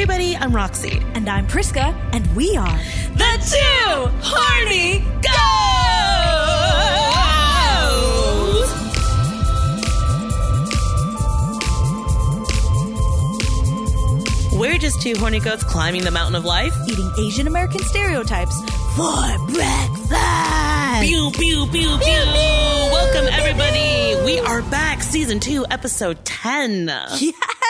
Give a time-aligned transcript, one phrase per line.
[0.00, 1.02] everybody, I'm Roxy.
[1.14, 2.78] And I'm Priska, and we are
[3.16, 5.32] the two horny goats.
[14.52, 18.56] We're just two horny goats climbing the mountain of life, eating Asian American stereotypes
[18.94, 20.14] for breakfast.
[21.02, 21.98] Pew, pew, pew, pew.
[21.98, 22.88] pew, pew.
[22.92, 24.14] Welcome, everybody.
[24.24, 26.88] We are back, season two, episode 10.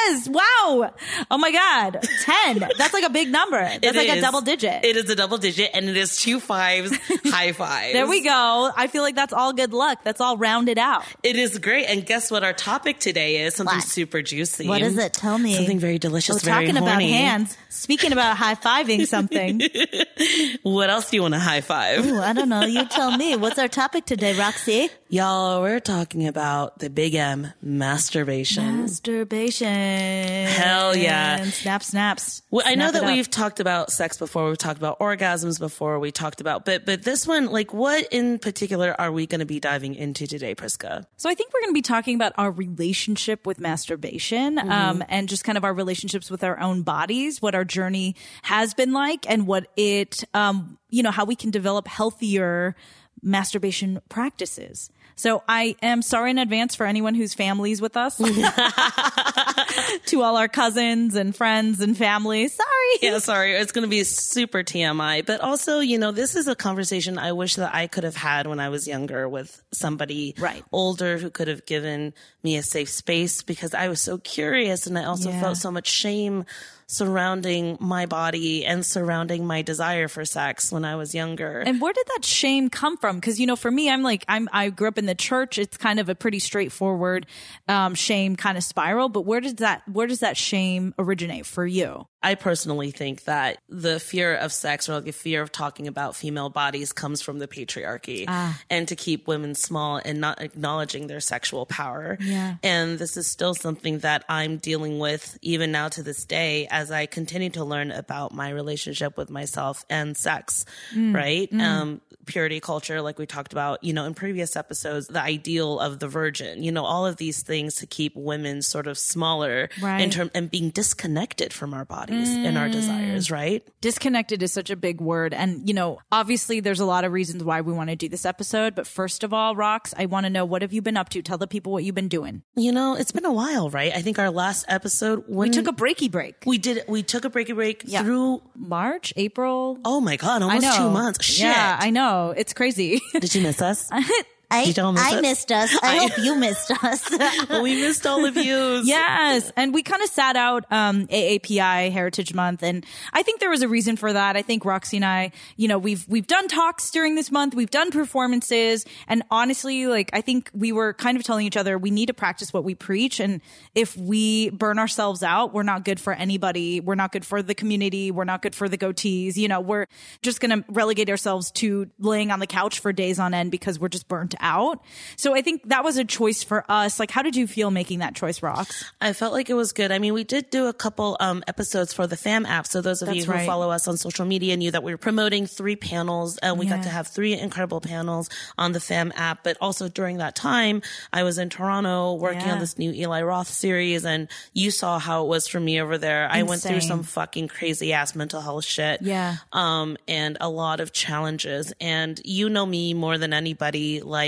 [0.06, 0.28] Yes.
[0.28, 0.92] Wow.
[1.30, 1.98] Oh my God.
[2.24, 2.58] 10.
[2.78, 3.58] That's like a big number.
[3.62, 4.18] That's it like is.
[4.18, 4.84] a double digit.
[4.84, 6.96] It is a double digit and it is two fives,
[7.26, 7.92] high fives.
[7.92, 8.70] There we go.
[8.76, 10.00] I feel like that's all good luck.
[10.04, 11.04] That's all rounded out.
[11.22, 11.86] It is great.
[11.86, 13.54] And guess what our topic today is?
[13.56, 13.84] Something what?
[13.84, 14.68] super juicy.
[14.68, 15.12] What is it?
[15.12, 15.54] Tell me.
[15.56, 16.92] Something very delicious, We're very talking horny.
[16.92, 17.56] about hands.
[17.70, 19.60] Speaking about high fiving something.
[20.62, 22.06] what else do you want to high five?
[22.06, 22.64] Ooh, I don't know.
[22.64, 23.36] You tell me.
[23.36, 24.88] What's our topic today, Roxy?
[25.10, 28.82] Y'all, we're talking about the big M, masturbation.
[28.82, 29.66] Masturbation.
[29.66, 31.40] Hell yeah.
[31.40, 32.42] And snap, snaps.
[32.50, 34.48] Well, snap I know that we've talked about sex before.
[34.48, 35.98] We've talked about orgasms before.
[35.98, 39.46] We talked about, but, but this one, like what in particular are we going to
[39.46, 41.06] be diving into today, Priska?
[41.16, 44.70] So I think we're going to be talking about our relationship with masturbation, mm-hmm.
[44.70, 48.72] um, and just kind of our relationships with our own bodies, what our journey has
[48.72, 52.76] been like and what it, um, you know, how we can develop healthier
[53.20, 54.90] masturbation practices.
[55.16, 58.18] So I am sorry in advance for anyone whose family's with us.
[60.06, 62.46] to all our cousins and friends and family.
[62.46, 62.68] Sorry.
[63.02, 63.54] Yeah, sorry.
[63.54, 67.32] It's going to be super TMI, but also, you know, this is a conversation I
[67.32, 70.64] wish that I could have had when I was younger with somebody right.
[70.70, 72.14] older who could have given
[72.44, 75.40] me a safe space because I was so curious and I also yeah.
[75.40, 76.44] felt so much shame
[76.88, 81.60] surrounding my body and surrounding my desire for sex when I was younger.
[81.60, 83.16] And where did that shame come from?
[83.16, 85.58] Because you know, for me, I'm like I'm I grew up in the church.
[85.58, 87.26] It's kind of a pretty straightforward
[87.68, 89.10] um, shame kind of spiral.
[89.10, 92.06] But where does that where does that shame originate for you?
[92.22, 96.48] I personally think that the fear of sex or the fear of talking about female
[96.48, 98.60] bodies comes from the patriarchy ah.
[98.68, 102.18] and to keep women small and not acknowledging their sexual power.
[102.20, 102.56] Yeah.
[102.64, 106.90] And this is still something that I'm dealing with even now to this day as
[106.90, 111.14] I continue to learn about my relationship with myself and sex, mm.
[111.14, 111.50] right?
[111.52, 111.60] Mm.
[111.60, 116.00] Um, purity culture, like we talked about, you know, in previous episodes, the ideal of
[116.00, 120.00] the virgin, you know, all of these things to keep women sort of smaller right.
[120.00, 122.46] in term and being disconnected from our bodies bodies mm.
[122.46, 123.66] and our desires, right?
[123.80, 125.34] Disconnected is such a big word.
[125.34, 128.24] And, you know, obviously there's a lot of reasons why we want to do this
[128.24, 128.74] episode.
[128.74, 131.22] But first of all, Rox, I want to know what have you been up to?
[131.22, 132.42] Tell the people what you've been doing.
[132.56, 133.92] You know, it's been a while, right?
[133.94, 136.36] I think our last episode, we took a breaky break.
[136.46, 138.02] We did, we took a breaky break yeah.
[138.02, 139.78] through March, April.
[139.84, 141.24] Oh my God, almost two months.
[141.24, 141.46] Shit.
[141.46, 142.34] Yeah, I know.
[142.36, 143.00] It's crazy.
[143.12, 143.90] Did you miss us?
[144.50, 145.78] I, miss I missed us.
[145.82, 147.10] I, I hope you missed us.
[147.62, 148.80] we missed all of you.
[148.84, 149.52] yes.
[149.56, 152.62] And we kind of sat out um, AAPI Heritage Month.
[152.62, 154.36] And I think there was a reason for that.
[154.36, 157.54] I think Roxy and I, you know, we've, we've done talks during this month.
[157.54, 158.86] We've done performances.
[159.06, 162.14] And honestly, like, I think we were kind of telling each other we need to
[162.14, 163.20] practice what we preach.
[163.20, 163.42] And
[163.74, 166.80] if we burn ourselves out, we're not good for anybody.
[166.80, 168.10] We're not good for the community.
[168.10, 169.36] We're not good for the goatees.
[169.36, 169.86] You know, we're
[170.22, 173.78] just going to relegate ourselves to laying on the couch for days on end because
[173.78, 174.82] we're just burnt out.
[175.16, 176.98] So I think that was a choice for us.
[177.00, 178.84] Like, how did you feel making that choice, Rox?
[179.00, 179.92] I felt like it was good.
[179.92, 182.66] I mean, we did do a couple um, episodes for the FAM app.
[182.66, 183.46] So those of That's you who right.
[183.46, 186.76] follow us on social media knew that we were promoting three panels and we yeah.
[186.76, 189.44] got to have three incredible panels on the FAM app.
[189.44, 190.82] But also during that time,
[191.12, 192.52] I was in Toronto working yeah.
[192.52, 195.98] on this new Eli Roth series and you saw how it was for me over
[195.98, 196.24] there.
[196.26, 196.40] Insane.
[196.40, 199.02] I went through some fucking crazy ass mental health shit.
[199.02, 199.36] Yeah.
[199.52, 201.72] Um, and a lot of challenges.
[201.80, 204.00] And you know me more than anybody.
[204.00, 204.27] Like,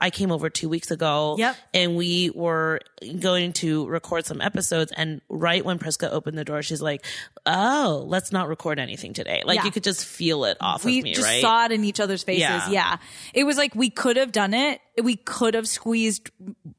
[0.00, 1.34] I came over two weeks ago.
[1.38, 1.56] Yep.
[1.74, 2.80] And we were
[3.18, 4.92] going to record some episodes.
[4.96, 7.04] And right when Priska opened the door, she's like,
[7.44, 9.42] Oh, let's not record anything today.
[9.44, 9.64] Like Yeah.
[9.64, 11.40] you could just feel it off we of me, just right?
[11.40, 12.42] saw it in each other's faces.
[12.42, 12.70] Yeah.
[12.70, 12.96] Yeah.
[13.34, 14.80] It was like we could have done it.
[15.02, 16.30] We could have squeezed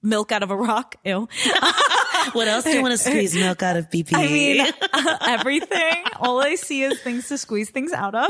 [0.01, 0.95] milk out of a rock.
[1.03, 1.27] Ew.
[2.33, 4.13] what else do you want to squeeze milk out of BP?
[4.13, 4.67] I mean,
[5.21, 6.03] everything.
[6.19, 8.29] All I see is things to squeeze things out of.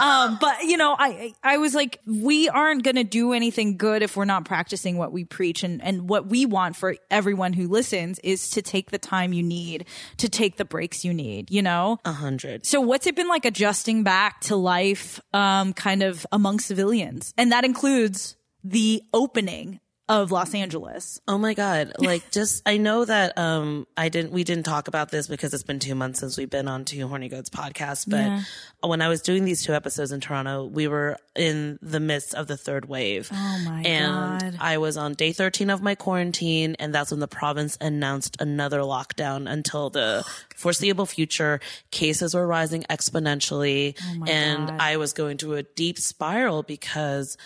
[0.00, 4.02] Um, but you know, I, I was like, we aren't going to do anything good
[4.02, 5.62] if we're not practicing what we preach.
[5.62, 9.42] And, and what we want for everyone who listens is to take the time you
[9.42, 9.86] need,
[10.18, 11.98] to take the breaks you need, you know?
[12.04, 12.66] a hundred.
[12.66, 17.32] So what's it been like adjusting back to life, um, kind of among civilians?
[17.36, 21.20] And that includes the opening of Los Angeles.
[21.26, 21.92] Oh my god!
[21.98, 25.64] Like, just I know that um I didn't we didn't talk about this because it's
[25.64, 28.08] been two months since we've been on Two Horny Goats podcast.
[28.08, 28.42] But Yeah.
[28.82, 32.46] when I was doing these two episodes in Toronto, we were in the midst of
[32.46, 33.28] the third wave.
[33.32, 33.86] Oh my god.
[33.86, 34.56] and God.
[34.60, 38.80] I was on day thirteen of my quarantine, and that's when the province announced another
[38.80, 40.24] lockdown until the
[40.54, 41.58] foreseeable future.
[41.90, 43.96] Cases were rising exponentially,
[44.28, 44.80] and Oh God.
[44.80, 47.36] I was going through a deep spiral because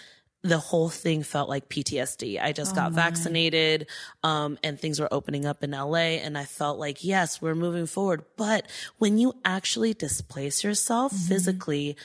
[0.43, 2.41] the whole thing felt like PTSD.
[2.43, 3.87] I just Oh got vaccinated,
[4.23, 7.87] um, and things were opening up in LA and I felt like, yes, we're moving
[7.87, 8.25] forward.
[8.37, 8.67] But
[8.99, 11.29] when you actually displace yourself Mm-hmm.
[11.29, 11.97] physically,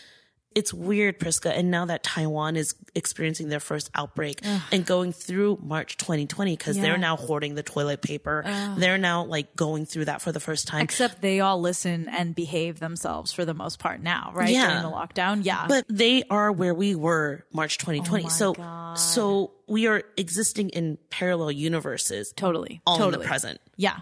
[0.55, 1.51] it's weird, Priska.
[1.55, 4.39] And now that Taiwan is experiencing their first outbreak
[4.71, 6.81] and going through March 2020, because Yeah.
[6.83, 8.43] they're now hoarding the toilet paper.
[8.77, 10.81] They're now like going through that for the first time.
[10.81, 14.49] Except they all listen and behave themselves for the most part now, right?
[14.49, 14.67] Yeah.
[14.67, 15.43] During the lockdown.
[15.45, 15.65] Yeah.
[15.67, 18.25] but they are where we were March 2020.
[18.25, 18.95] Oh so, God.
[18.95, 22.81] so we are existing in parallel universes totally.
[22.87, 23.15] all totally.
[23.15, 23.59] in the present.
[23.75, 23.97] Yeah.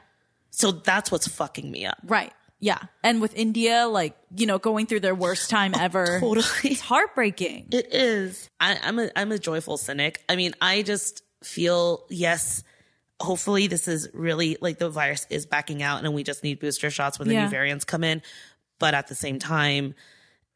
[0.51, 1.97] So that's what's fucking me up.
[2.05, 2.31] Right.
[2.63, 2.79] Yeah.
[3.03, 6.21] And with India, like, you know, going through their worst time oh, ever.
[6.21, 6.71] Totally.
[6.71, 7.67] It's heartbreaking.
[7.73, 8.49] It is.
[8.57, 10.23] I, I'm a I'm a joyful cynic.
[10.29, 12.63] I mean, I just feel yes.
[13.19, 16.89] Hopefully, this is really like the virus is backing out, and we just need booster
[16.89, 17.43] shots when the Yeah.
[17.43, 18.21] new variants come in.
[18.79, 19.93] But at the same time,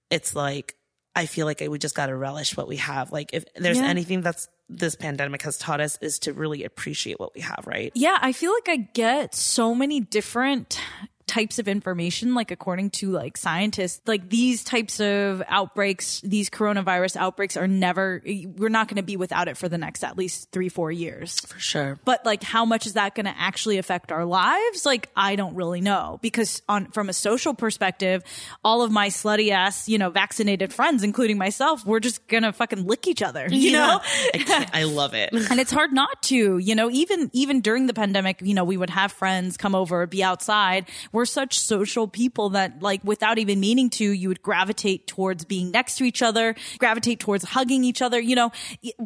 [0.09, 0.75] it's like
[1.13, 3.11] I feel like we just got to relish what we have.
[3.11, 3.85] Like if there's Yeah.
[3.87, 7.65] anything that's this pandemic has taught us is to really appreciate what we have.
[7.67, 7.91] Right.
[7.95, 10.79] Yeah, I feel like I get so many different
[11.27, 17.17] types of information like according to like scientists like these types of outbreaks these coronavirus
[17.17, 18.21] outbreaks are never
[18.55, 21.39] we're not going to be without it for the next at least 3 4 years.
[21.41, 21.99] For sure.
[22.05, 24.85] but like how much is that going to actually affect our lives?
[24.85, 26.17] Like i don't really know.
[26.21, 28.23] Because on from a social perspective
[28.63, 32.53] all of my slutty ass you know vaccinated friends including myself we're just going to
[32.53, 33.99] fucking lick each other you know?
[34.33, 35.33] I, I love it.
[35.51, 38.77] and it's hard not to you know even even during the pandemic you know we
[38.77, 40.85] would have friends come over be outside
[41.17, 45.71] we're such social people that like without even meaning to you would gravitate towards being
[45.71, 48.51] next to each other gravitate towards hugging each other you know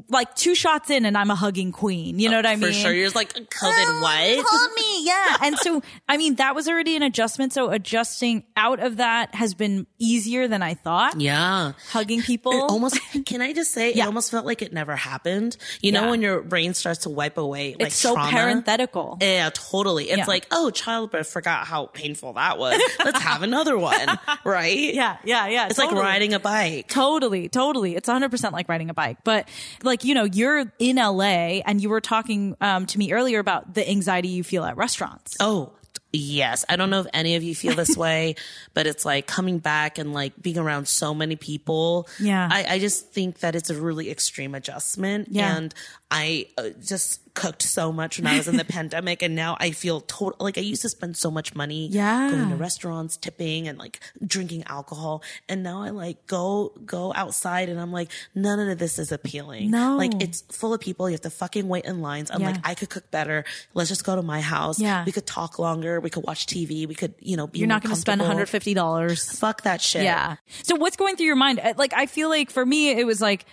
[0.09, 2.67] like two shots in and i'm a hugging queen you know what i mean?
[2.67, 2.93] For sure.
[2.93, 3.47] You're just like COVID.
[3.63, 4.45] Ah, what?
[4.47, 5.37] Hold me, yeah.
[5.47, 7.53] And so, I mean, that was already an adjustment.
[7.53, 11.19] So adjusting out of that has been easier than I thought.
[11.19, 11.73] Yeah.
[11.91, 12.51] Hugging people.
[12.51, 14.03] It almost can I just say Yeah.
[14.03, 15.57] it almost felt like it never happened.
[15.81, 18.29] You know when your brain starts to wipe away like it's so trauma?
[18.31, 19.17] parenthetical.
[19.21, 20.09] Yeah, totally.
[20.09, 20.25] It's Yeah.
[20.25, 22.81] like, oh, childbirth, forgot how painful that was.
[23.03, 24.07] Let's have another one.
[24.44, 24.94] Right?
[24.94, 25.68] yeah, yeah, yeah.
[25.68, 26.88] It's like riding a bike.
[26.88, 27.95] Totally, totally.
[27.95, 29.18] It's 100% like riding a bike.
[29.24, 29.48] But
[29.83, 33.74] like, you know, you're in LA and you were talking um, to me earlier about
[33.74, 35.38] the anxiety you feel at restaurants.
[35.39, 35.74] Oh,
[36.12, 36.65] yes.
[36.69, 38.36] I don't know if any of you feel this way,
[38.74, 42.07] but it's like coming back and like being around so many people.
[42.19, 42.48] Yeah.
[42.50, 45.27] I, I just think that it's a really extreme adjustment.
[45.31, 45.56] Yeah.
[45.56, 45.74] And
[46.09, 49.21] I uh, just cooked so much when I was in the pandemic.
[49.21, 52.29] And now I feel total, like I used to spend so much money Yeah.
[52.31, 55.23] going to restaurants, tipping and like drinking alcohol.
[55.49, 59.71] And now I like go, go outside and I'm like, none of this is appealing.
[59.71, 59.97] No.
[59.97, 61.09] Like it's full of people.
[61.09, 62.29] You have to fucking wait in lines.
[62.31, 62.51] I'm Yeah.
[62.51, 63.45] like, I could cook better.
[63.73, 64.79] Let's just go to my house.
[64.79, 65.03] Yeah.
[65.05, 65.99] We could talk longer.
[65.99, 66.87] We could watch TV.
[66.87, 69.39] We could, you know, be You're not going to spend $150.
[69.39, 70.03] Fuck that shit.
[70.03, 70.35] Yeah.
[70.63, 71.59] So what's going through your mind?
[71.59, 73.45] Uh, Like, I feel like for me, it was like,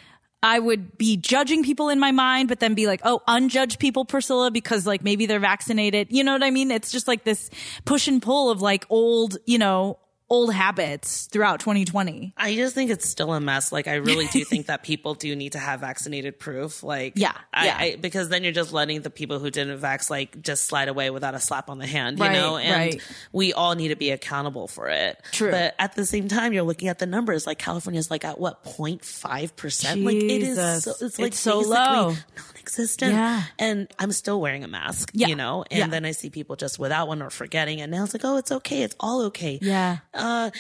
[0.42, 4.04] I would be judging people in my mind, but then be like, oh, unjudge people,
[4.04, 6.08] Priscilla, because like maybe they're vaccinated.
[6.10, 6.70] You know what I mean?
[6.70, 7.50] It's just like this
[7.84, 9.98] push and pull of like old, you know,
[10.30, 12.34] old habits throughout 2020.
[12.36, 13.72] I just think it's still a mess.
[13.72, 16.82] Like, I really do think that people do need to have vaccinated proof.
[16.82, 17.76] Like, Yeah, I, yeah.
[17.78, 21.08] I, because then you're just letting the people who didn't vax, like, just slide away
[21.10, 22.56] without a slap on the hand, you Right, know?
[22.58, 23.02] And right.
[23.32, 25.18] we all need to be accountable for it.
[25.32, 25.50] True.
[25.50, 27.46] But at the same time, you're looking at the numbers.
[27.46, 30.04] Like, California's like at what, 0.5%?
[30.04, 32.10] Like, it is so, it's like It's so low.
[32.10, 33.12] non-existent.
[33.12, 33.42] Yeah.
[33.58, 35.64] And I'm still wearing a mask, Yeah, you know?
[35.70, 35.86] And yeah.
[35.88, 37.80] then I see people just without one or forgetting.
[37.80, 38.82] And now it's like, oh, it's okay.
[38.82, 39.58] It's all okay.
[39.62, 39.98] Yeah.
[40.18, 40.50] Uh,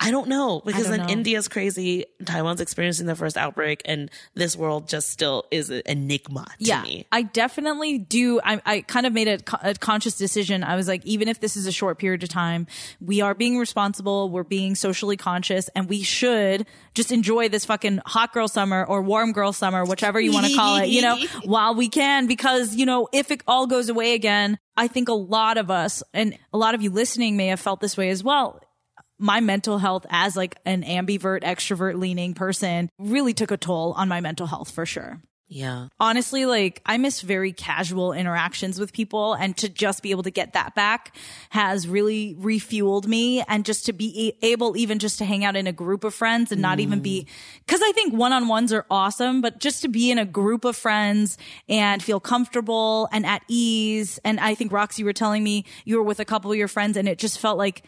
[0.00, 1.12] I don't know because don't then know.
[1.12, 6.44] India's crazy, Taiwan's experiencing their first outbreak, and this world just still is an enigma
[6.44, 7.06] to yeah, me.
[7.10, 8.40] I definitely do.
[8.44, 10.62] I, I kind of made a, a conscious decision.
[10.62, 12.68] I was like, even if this is a short period of time,
[13.00, 14.30] we are being responsible.
[14.30, 19.02] We're being socially conscious and we should just enjoy this fucking hot girl summer or
[19.02, 22.76] warm girl summer, whichever you want to call it, you know, while we can, because,
[22.76, 26.38] you know, if it all goes away again, I think a lot of us and
[26.52, 28.60] a lot of you listening may have felt this way as well
[29.18, 34.08] my mental health as like an ambivert extrovert leaning person really took a toll on
[34.08, 35.20] my mental health for sure
[35.50, 35.88] Yeah.
[35.98, 40.30] honestly, like I miss very casual interactions with people and to just be able to
[40.30, 41.16] get that back
[41.48, 45.66] has really refueled me and just to be able even just to hang out in
[45.66, 47.66] a group of friends and not even be, mm.
[47.66, 51.38] cause I think one-on-ones are awesome, but just to be in a group of friends
[51.66, 54.20] and feel comfortable and at ease.
[54.24, 56.68] And I think Roxy, you were telling me you were with a couple of your
[56.68, 57.82] friends and it just felt like,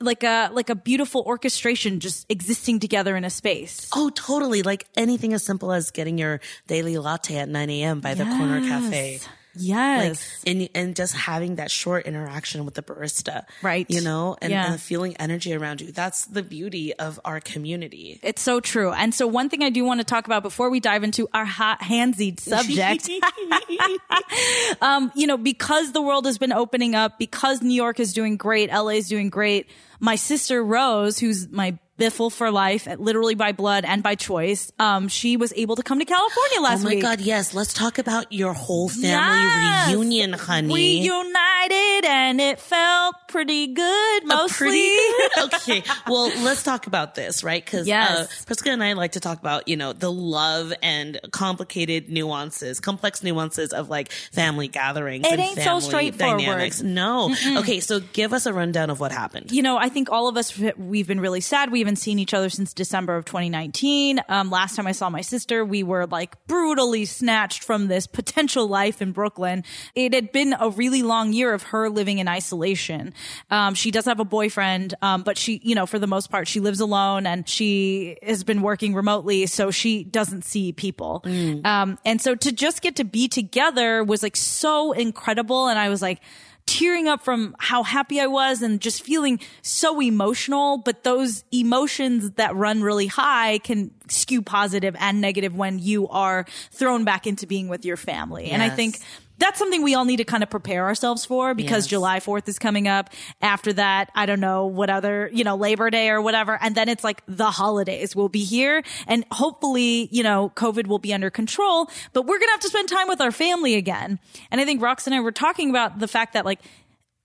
[0.00, 3.88] like a like a beautiful orchestration just existing together in a space.
[3.94, 4.62] Oh, totally.
[4.62, 8.00] Like anything as simple as getting your daily latte at 9 a.m.
[8.00, 9.20] by the corner cafe.
[9.58, 10.42] Yes.
[10.46, 13.86] and and just having that short interaction with the barista, Right.
[13.88, 14.72] You know, and, Yeah.
[14.72, 15.92] and feeling energy around you.
[15.92, 18.20] That's the beauty of our community.
[18.22, 18.92] It's so true.
[18.92, 21.44] And so one thing I do want to talk about before we dive into our
[21.44, 23.08] hot handsied subject,
[24.80, 28.36] um, you know, because the world has been opening up, because New York is doing
[28.36, 29.68] great, LA is doing great.
[30.00, 35.08] My sister Rose, who's my biffle for life, literally by blood and by choice, um,
[35.08, 36.84] she was able to come to California last week.
[36.84, 37.02] oh my week.
[37.02, 37.54] God, yes.
[37.54, 39.88] Let's talk about your whole family Yes.
[39.94, 40.72] reunion, honey.
[40.72, 44.68] We united and it felt pretty good, mostly.
[44.68, 45.30] Pretty good.
[45.54, 45.82] okay.
[46.06, 47.64] Well, let's talk about this, right?
[47.64, 48.10] Because Yes.
[48.42, 52.80] uh, Priscilla and I like to talk about, you know, the love and complicated nuances,
[52.80, 55.26] complex nuances of like family gatherings.
[55.26, 56.40] It and ain't so straightforward.
[56.40, 56.82] Dynamics.
[56.82, 57.34] No.
[57.58, 57.80] Okay.
[57.80, 59.50] So give us a rundown of what happened.
[59.52, 61.70] you know, I think all of us, we've been really sad.
[61.72, 64.20] We haven't seen each other since December of 2019.
[64.28, 68.66] Um, last time I saw my sister, we were like brutally snatched from this potential
[68.66, 69.62] life in Brooklyn.
[69.94, 73.14] It had been a really long year of her living in isolation.
[73.52, 76.48] Um, she does have a boyfriend, um, but she, you know, for the most part,
[76.48, 79.46] she lives alone and she has been working remotely.
[79.46, 81.22] So she doesn't see people.
[81.64, 85.68] Um, and so to just get to be together was like so incredible.
[85.68, 86.20] And I was like,
[86.66, 90.78] tearing up from how happy I was and just feeling so emotional.
[90.78, 96.44] But those emotions that run really high can skew positive and negative when you are
[96.72, 98.50] thrown back into being with your family.
[98.50, 98.98] And I think
[99.38, 101.88] that's something we all need to kind of prepare ourselves for because Yes.
[101.88, 103.10] July 4th is coming up.
[103.42, 106.58] After that, I don't know what other, you know, Labor Day or whatever.
[106.60, 110.98] And then it's like the holidays will be here and hopefully, you know, COVID will
[110.98, 114.18] be under control, but we're going to have to spend time with our family again.
[114.50, 116.60] And I think Rox and I were talking about the fact that like,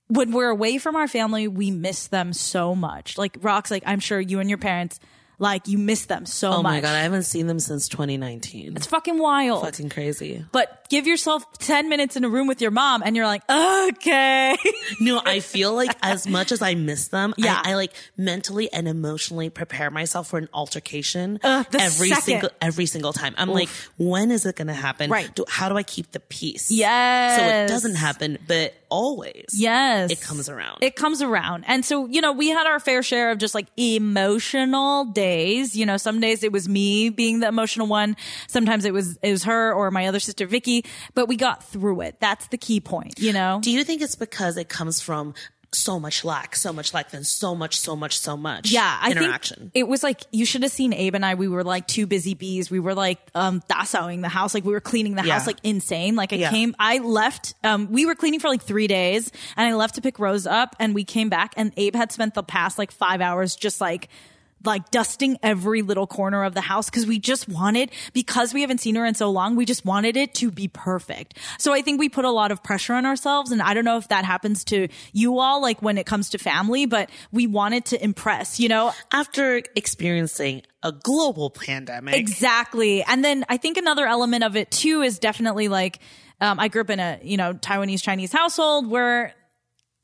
[0.08, 3.18] when we're away from our family, we miss them so much.
[3.18, 5.00] Like Rox, like I'm sure you and your parents,
[5.42, 6.60] like you miss them so much.
[6.60, 6.72] Oh much.
[6.76, 6.96] my God.
[6.96, 8.76] I haven't seen them since 2019.
[8.78, 9.64] it's fucking wild.
[9.64, 10.46] fucking crazy.
[10.52, 14.56] But give yourself 10 minutes in a room with your mom and you're like, okay.
[15.00, 17.60] No, I feel like as much as I miss them, Yeah.
[17.66, 22.24] I, I like mentally and emotionally prepare myself for an altercation Uh, every second.
[22.24, 23.34] single every single time.
[23.38, 25.10] I'm like, when is it going to happen?
[25.10, 25.34] Right.
[25.34, 26.70] Do, how do I keep the peace?
[26.70, 27.38] Yes.
[27.40, 29.46] So it doesn't happen, but always.
[29.54, 30.12] Yes.
[30.12, 30.80] It comes around.
[30.84, 31.64] It comes around.
[31.68, 35.31] And so, you know, we had our fair share of just like emotional days.
[35.76, 38.16] You know, some days it was me being the emotional one.
[38.48, 42.02] Sometimes it was, it was her or my other sister, Vicky, but we got through
[42.02, 42.18] it.
[42.20, 43.60] That's the key point, you know?
[43.62, 45.34] Do you think it's because it comes from
[45.74, 49.12] so much lack, so much lack, then so much, so much, so much Yeah, I
[49.12, 49.58] interaction?
[49.60, 51.36] think it was like you should have seen Abe and I.
[51.36, 52.70] We were like two busy bees.
[52.70, 55.32] We were like um dasowing the house, like we were cleaning the Yeah.
[55.36, 56.18] house like insane.
[56.18, 56.50] Like I Yeah.
[56.50, 57.54] came, I left.
[57.64, 60.76] Um, we were cleaning for like three days, and I left to pick Rose up,
[60.78, 64.10] and we came back, and Abe had spent the past like five hours just like
[64.64, 68.80] like dusting every little corner of the house because we just wanted because we haven't
[68.80, 71.38] seen her in so long we just wanted it to be perfect.
[71.58, 73.98] So i think we put a lot of pressure on ourselves and i don't know
[73.98, 77.86] if that happens to you all like when it comes to family but we wanted
[77.86, 78.94] to impress you know?
[79.12, 83.04] After experiencing a global pandemic, Exactly.
[83.04, 86.00] And then I think another element of it too is definitely like,
[86.40, 89.34] um, I grew up in a, you know, Taiwanese Chinese household where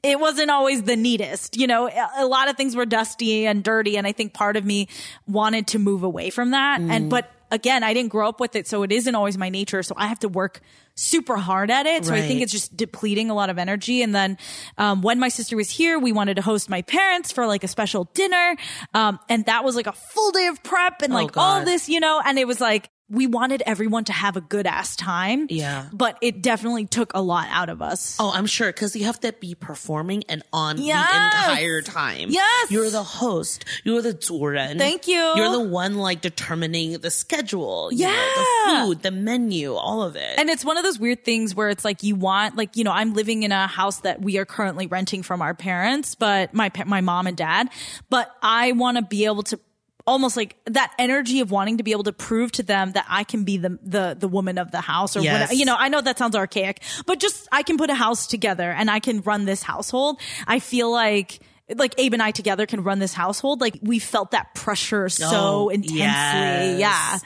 [0.03, 1.57] it wasn't always the neatest.
[1.57, 3.97] You know, a lot of things were dusty and dirty.
[3.97, 4.87] And I think part of me
[5.27, 6.79] wanted to move away from that.
[6.91, 8.67] And, but again, I didn't grow up with it.
[8.67, 9.81] So it isn't always my nature.
[9.83, 10.61] So I have to work
[10.95, 12.05] super hard at it.
[12.05, 14.01] So I think it's just depleting a lot of energy.
[14.01, 14.37] And then,
[14.77, 17.67] um, when my sister was here, we wanted to host my parents for like a
[17.67, 18.55] special dinner.
[18.93, 21.99] Um, and that was like a full day of prep and like all this, you
[21.99, 25.47] know, and it was like, we wanted everyone to have a good ass time.
[25.49, 25.85] Yeah.
[25.93, 28.17] But it definitely took a lot out of us.
[28.19, 31.09] Oh, I'm sure because you have to be performing and on Yes.
[31.09, 32.29] the entire time.
[32.29, 32.69] Yes.
[32.71, 33.63] you're the host.
[33.85, 34.77] You're the 主人.
[34.77, 35.15] Thank you.
[35.35, 37.89] You're the one like determining the schedule.
[37.93, 38.81] you know, Yeah.
[38.81, 40.37] the food, the menu, all of it.
[40.37, 42.91] And it's one of those weird things where it's like you want, like, you know,
[42.91, 46.71] I'm living in a house that we are currently renting from our parents, but my,
[46.85, 47.69] my mom and dad,
[48.09, 49.59] but I want to be able to
[50.07, 53.23] almost like that energy of wanting to be able to prove to them that I
[53.25, 55.33] can be the, the, the woman of the house or Yes.
[55.33, 55.53] whatever.
[55.53, 58.71] You know, I know that sounds archaic, but just I can put a house together
[58.71, 60.19] and I can run this household.
[60.47, 61.39] I feel like
[61.75, 63.59] like Abe and I together can run this household.
[63.59, 65.97] Like we felt that pressure so Oh, intensely.
[65.99, 66.79] yes.
[66.79, 67.17] Yeah.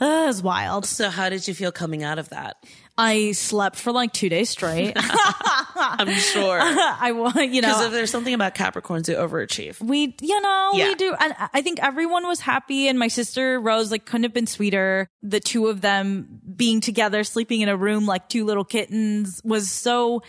[0.00, 0.86] Uh, it was wild.
[0.86, 2.56] So how did you feel coming out of that?
[3.00, 4.92] I slept for like two days straight.
[5.74, 6.58] I'm sure.
[6.62, 7.68] I want, you know.
[7.68, 9.80] Because if there's something about Capricorns who overachieve.
[9.80, 10.88] we, you know, Yeah.
[10.88, 11.14] we do.
[11.18, 12.88] And I think everyone was happy.
[12.88, 15.08] And my sister Rose, like, couldn't have been sweeter.
[15.22, 19.70] The two of them being together, sleeping in a room like two little kittens was
[19.70, 20.22] so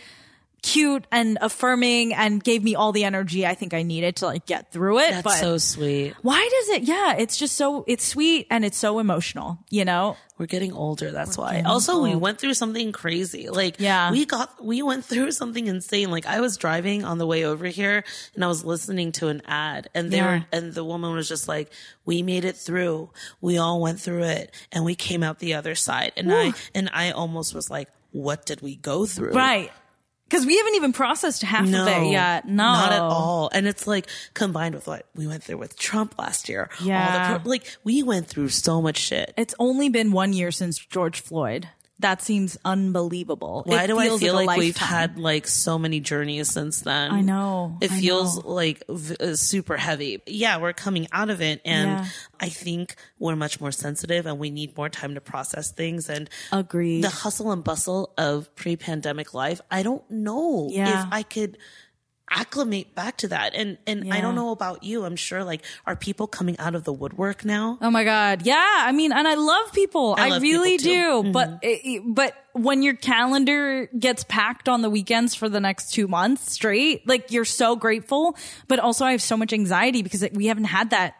[0.62, 4.46] cute and affirming and gave me all the energy I think I needed to like
[4.46, 5.10] get through it.
[5.10, 6.14] That's but so sweet.
[6.22, 6.82] why does it?
[6.84, 10.16] Yeah, it's just so, it's sweet and it's so emotional, you know?
[10.38, 11.10] We're getting older.
[11.12, 11.62] That's why.
[11.66, 13.48] Also, we went through something crazy.
[13.48, 14.10] Like, Yeah.
[14.10, 16.10] we got, we went through something insane.
[16.10, 18.02] Like, I was driving on the way over here
[18.34, 20.38] and I was listening to an ad and they Yeah.
[20.38, 21.70] were, and the woman was just like,
[22.04, 23.10] we made it through.
[23.40, 26.12] We all went through it and we came out the other side.
[26.16, 29.32] And I, and I almost was like, what did we go through?
[29.32, 29.70] Right.
[30.32, 32.46] Cause we haven't even processed half of it yet.
[32.48, 32.54] No.
[32.64, 33.50] not at all.
[33.52, 36.68] And it's like combined with what we went through with Trump last year.
[36.80, 37.38] All the Yeah.
[37.38, 39.34] pro- like we went through so much shit.
[39.36, 41.68] It's only been one year since George Floyd.
[41.98, 43.62] That seems unbelievable.
[43.64, 47.12] Why It do I feel a like, we've had like so many journeys since then?
[47.12, 48.50] I know, It I feels know.
[48.50, 50.20] like v- uh, super heavy.
[50.26, 52.06] Yeah, we're coming out of it, and Yeah.
[52.40, 56.08] I think we're much more sensitive, and we need more time to process things.
[56.10, 57.00] And agree.
[57.02, 61.06] the hustle and bustle of pre-pandemic life, I don't know Yeah.
[61.06, 61.56] if I could
[62.32, 63.54] acclimate back to that.
[63.54, 65.04] And and I don't know about you.
[65.04, 67.78] I'm sure like are people coming out of the woodwork now?
[67.80, 68.46] Oh my God.
[68.46, 68.64] Yeah.
[68.78, 70.14] I mean, and I love people.
[70.18, 70.98] I I, love really people too.
[70.98, 71.26] Mm-hmm.
[71.26, 71.32] do.
[71.32, 76.08] But, it, but when your calendar gets packed on the weekends for the next two
[76.08, 78.36] months straight, like you're so grateful.
[78.68, 81.16] But also I have so much anxiety because we haven't had that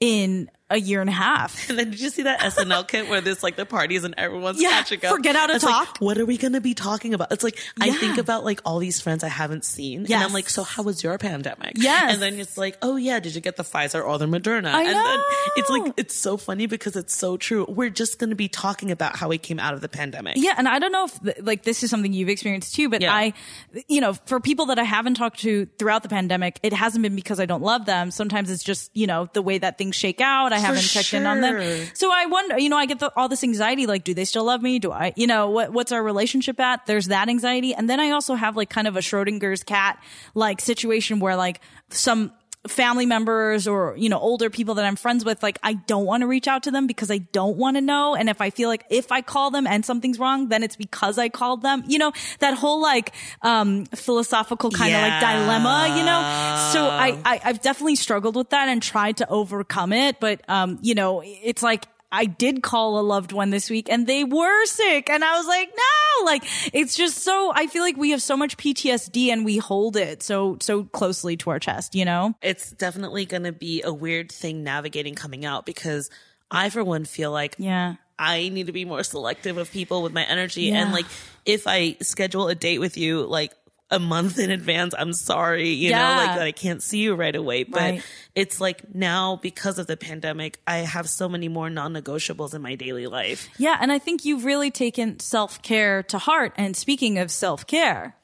[0.00, 1.68] in a year and a half.
[1.70, 4.60] And then did you see that SNL kit where there's like the parties and everyone's
[4.60, 5.14] Yeah, catching up?
[5.14, 5.98] forget how to It's like, talk.
[5.98, 7.30] what are we going to be talking about?
[7.32, 10.04] It's like, I think about like all these friends I haven't seen.
[10.04, 11.72] And I'm like, so how was your pandemic?
[11.76, 12.12] Yes.
[12.14, 14.72] And then it's like, oh yeah, did you get the Pfizer or the Moderna?
[14.72, 15.20] I and then
[15.56, 17.66] it's like, it's so funny because it's so true.
[17.68, 20.34] We're just going to be talking about how we came out of the pandemic.
[20.36, 23.14] Yeah, and I don't know if like this is something you've experienced too, but Yeah.
[23.14, 23.34] I,
[23.88, 27.14] you know, for people that I haven't talked to throughout the pandemic, it hasn't been
[27.14, 28.10] because I don't love them.
[28.10, 30.52] Sometimes it's just you know the way that things shake out.
[30.52, 32.58] I haven't checked in on them, so I wonder.
[32.58, 33.86] You know, I get the, all this anxiety.
[33.86, 34.78] Like, do they still love me?
[34.78, 35.12] Do I?
[35.16, 36.86] You know, what what's our relationship at?
[36.86, 40.02] There's that anxiety, and then I also have like kind of a Schrodinger's cat
[40.34, 42.32] like situation where like some
[42.68, 46.20] family members or you know older people that I'm friends with like I don't want
[46.20, 48.14] to reach out to them because I don't want to know.
[48.14, 51.18] And if I feel like if I call them and something's wrong then it's because
[51.18, 51.82] I called them.
[51.88, 55.08] You know that whole like um philosophical kind of Yeah.
[55.08, 56.20] like dilemma you know?
[56.72, 60.20] So I, I I've definitely struggled with that and tried to overcome it.
[60.20, 64.06] But um you know it's like I did call a loved one this week and
[64.06, 65.08] they were sick.
[65.08, 66.44] And I was like, no, like
[66.74, 70.22] it's just so, I feel like we have so much PTSD and we hold it
[70.22, 72.34] so, so closely to our chest, you know?
[72.42, 76.10] It's definitely going to be a weird thing navigating coming out because
[76.50, 77.94] I, for one, feel like Yeah.
[78.18, 80.64] I need to be more selective of people with my energy.
[80.64, 80.82] Yeah.
[80.82, 81.06] And like,
[81.44, 83.52] if I schedule a date with you, like,
[83.92, 87.36] a month in advance, I'm sorry, you know, like that I can't see you right
[87.36, 87.62] away.
[87.64, 88.02] But Right.
[88.34, 92.62] it's like now because of the pandemic, I have so many more non negotiables in
[92.62, 93.48] my daily life.
[93.58, 93.76] Yeah.
[93.80, 96.52] And I think you've really taken self care to heart.
[96.56, 98.16] And speaking of self care,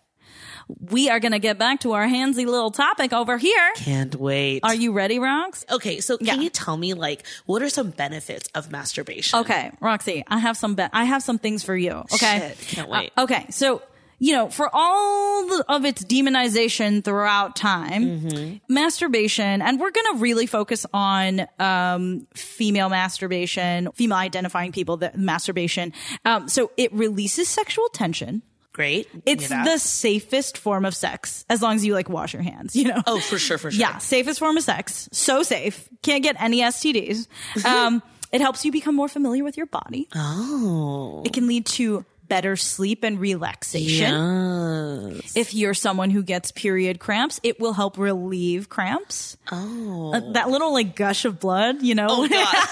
[0.90, 3.72] we are going to get back to our handsy little topic over here.
[3.76, 4.60] Can't wait.
[4.62, 5.64] Are you ready, Rox?
[5.70, 6.34] okay, so can Yeah.
[6.34, 9.38] you tell me like what are some benefits of masturbation?
[9.40, 11.92] Okay, Roxy, I have some be- I have some things for you.
[12.12, 13.12] Okay, Shit, can't wait.
[13.16, 13.80] Uh, okay, so
[14.18, 18.56] you know, for all of its demonization throughout time, Mm-hmm.
[18.72, 25.16] masturbation, and we're going to really focus on um, female masturbation, female identifying people that
[25.18, 25.92] masturbation.
[26.24, 28.42] Um, so it releases sexual tension.
[28.72, 29.08] Great.
[29.26, 32.76] It's the safest form of sex, as long as you like wash your hands.
[32.76, 33.02] You know.
[33.08, 33.80] Oh, for sure, for sure.
[33.80, 35.08] Yeah, safest form of sex.
[35.10, 35.88] So safe.
[36.02, 37.26] Can't get any STDs.
[37.64, 40.06] Um, it helps you become more familiar with your body.
[40.14, 41.22] Oh.
[41.24, 45.12] It can lead to better sleep and relaxation.
[45.14, 45.36] Yes.
[45.36, 49.36] If you're someone who gets period cramps, it will help relieve cramps.
[49.50, 50.12] Oh.
[50.14, 52.06] Uh, that little like gush of blood, you know?
[52.10, 52.68] Oh god.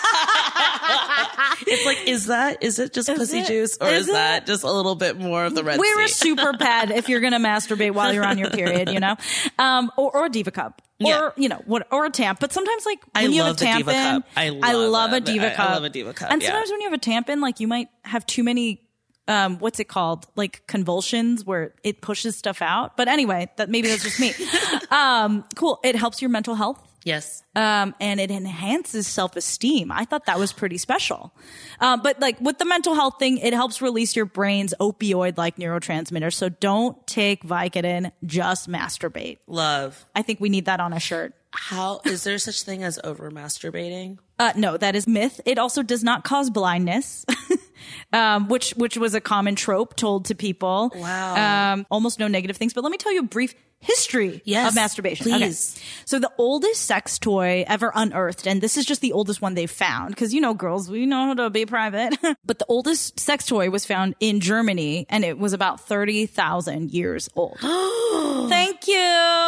[1.67, 3.47] it's like is that is it just pussy it?
[3.47, 4.13] juice or Is is, it?
[4.13, 7.21] that just a little bit more of the red Wear a super pad if you're
[7.21, 9.17] going to masturbate while you're on your period, you know?
[9.59, 10.83] Um, or, or a diva cup.
[11.01, 11.31] Or, Yeah.
[11.37, 12.41] you know, what, or a tamp.
[12.41, 14.25] But sometimes like when I you love have a Diva tampon, cup.
[14.37, 15.71] I love a diva I- I cup.
[15.71, 16.49] love a Diva cup, And yeah.
[16.49, 18.81] sometimes when you have a tampon, like you might have too many
[19.29, 20.27] um, what's it called?
[20.37, 22.97] Like convulsions where it pushes stuff out.
[22.97, 24.33] But anyway, that maybe that's just me.
[24.91, 25.81] um, cool.
[25.83, 26.83] It helps your mental health.
[27.05, 27.45] Yes.
[27.55, 29.93] um, and it enhances self esteem.
[29.93, 31.33] I thought that was pretty special.
[31.79, 35.55] Uh, but like with the mental health thing, it helps release your brain's opioid like
[35.57, 36.33] neurotransmitter.
[36.33, 39.39] So don't take Vicodin, just masturbate.
[39.47, 40.05] Love.
[40.17, 41.33] I think we need that on a shirt.
[41.53, 44.19] How is there such thing as over masturbating?
[44.41, 45.41] Uh, no, that is myth.
[45.47, 47.25] It also does not cause blindness,
[48.13, 50.93] um, which which was a common trope told to people.
[50.95, 51.73] Wow.
[51.75, 52.73] Um, almost no negative things.
[52.73, 55.29] But let me tell you a brief history Yes, of masturbation.
[55.29, 55.39] Okay.
[55.39, 55.79] please.
[56.07, 59.71] So the oldest sex toy ever unearthed, and this is just the oldest one they've
[59.71, 62.17] found, because you know, girls, we know how to be private.
[62.45, 66.93] but the oldest sex toy was found in Germany, and it was about thirty thousand
[66.93, 67.59] years old.
[68.49, 68.95] Thank you.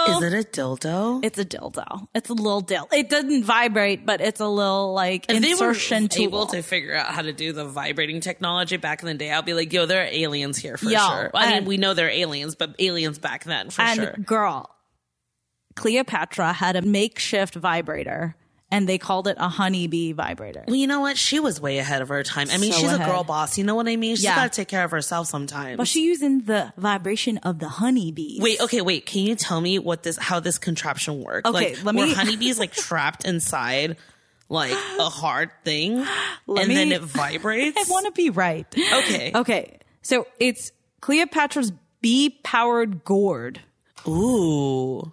[0.09, 1.25] Is it a dildo?
[1.25, 2.09] It's a dildo.
[2.15, 2.89] It's a little dill.
[2.93, 6.25] It doesn't vibrate, but it's a little like they were insertion tool.
[6.25, 9.43] able to figure out how to do the vibrating technology back in the day, I'll
[9.43, 11.31] be like, yo, there are aliens here for Yo, sure.
[11.35, 14.13] I mean, we know they're aliens, but aliens back then for and sure.
[14.25, 14.71] girl,
[15.75, 18.35] Cleopatra had a makeshift vibrator,
[18.71, 20.65] and they called it a honeybee vibrator.
[20.67, 21.17] Well, you know what?
[21.17, 22.49] She was way ahead of her time.
[22.51, 23.09] I mean, So she's ahead.
[23.09, 23.57] a girl boss.
[23.57, 24.17] You know what I mean?
[24.17, 24.35] She's Yeah.
[24.37, 25.77] got to take care of herself sometimes.
[25.77, 28.39] But she using the vibration of the honeybee.
[28.41, 29.07] Wait, okay, wait.
[29.07, 31.47] Can you tell me what this, how this contraption worked?
[31.47, 33.97] Okay, like, let me- Were honeybees like trapped inside
[34.49, 36.05] like a hard thing,
[36.47, 37.77] Let and then it vibrates?
[37.79, 38.67] I want to be right.
[38.77, 39.33] Okay.
[39.35, 39.79] Okay.
[40.03, 43.61] So it's Cleopatra's bee powered gourd.
[44.07, 45.13] Ooh.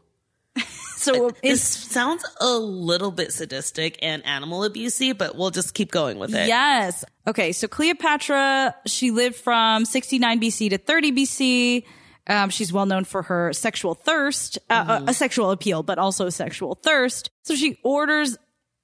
[0.98, 6.18] So This sounds a little bit sadistic and animal abusey, but we'll just keep going
[6.18, 6.48] with it.
[6.48, 7.04] Yes.
[7.28, 7.52] Okay.
[7.52, 11.84] So Cleopatra, she lived from 69 BC to 30 BC.
[12.28, 16.74] Um, she's well known for her sexual thirst, uh, a sexual appeal, but also sexual
[16.74, 17.30] thirst.
[17.44, 18.36] So she orders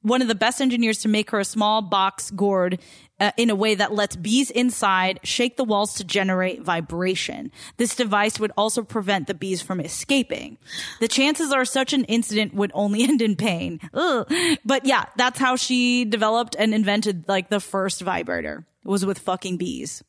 [0.02, 2.80] one of the best engineers to make her a small box gourd
[3.20, 7.52] uh, in a way that lets bees inside shake the walls to generate vibration.
[7.78, 10.58] This device would also prevent the bees from escaping.
[11.00, 13.80] The chances are such an incident would only end in pain.
[13.94, 14.32] Ugh.
[14.66, 19.58] But yeah, that's how she developed and invented like the first vibrator was with fucking
[19.58, 20.04] bees.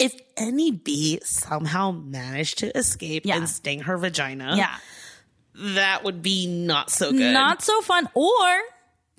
[0.00, 3.36] If any bee somehow managed to escape Yeah.
[3.36, 4.74] and sting her vagina, Yeah.
[5.54, 7.20] that would be not so good.
[7.34, 8.60] Not so fun or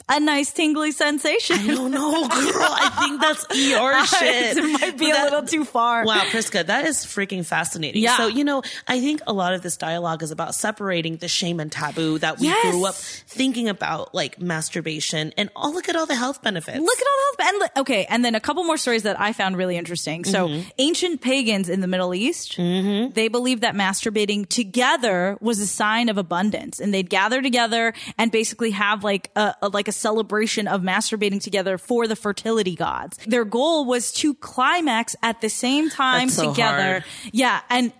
[0.10, 1.58] a nice tingly sensation.
[1.60, 2.30] I don't know, girl.
[2.30, 4.58] I think that's your shit.
[4.58, 6.06] it might be a little too far.
[6.06, 8.02] Wow, Priska, that is freaking fascinating.
[8.04, 8.18] Yeah.
[8.18, 11.60] So, you know, I think a lot of this dialogue is about separating the shame
[11.60, 12.72] and taboo that we Yes.
[12.72, 16.78] grew up thinking about, like masturbation, and oh, look at all the health benefits.
[16.80, 17.80] Look at all the health benefits.
[17.82, 20.24] okay, and then a couple more stories that I found really interesting.
[20.26, 20.70] So, Mm-hmm.
[20.78, 26.18] ancient pagans in the Middle East, they believed that masturbating together was a sign of
[26.18, 30.82] abundance, and they'd gather together and basically have like a, a- like a celebration of
[30.82, 33.18] masturbating together for the fertility gods.
[33.26, 36.92] Their goal was to climax at the same time so together.
[36.92, 37.04] hard.
[37.32, 37.94] Yeah, and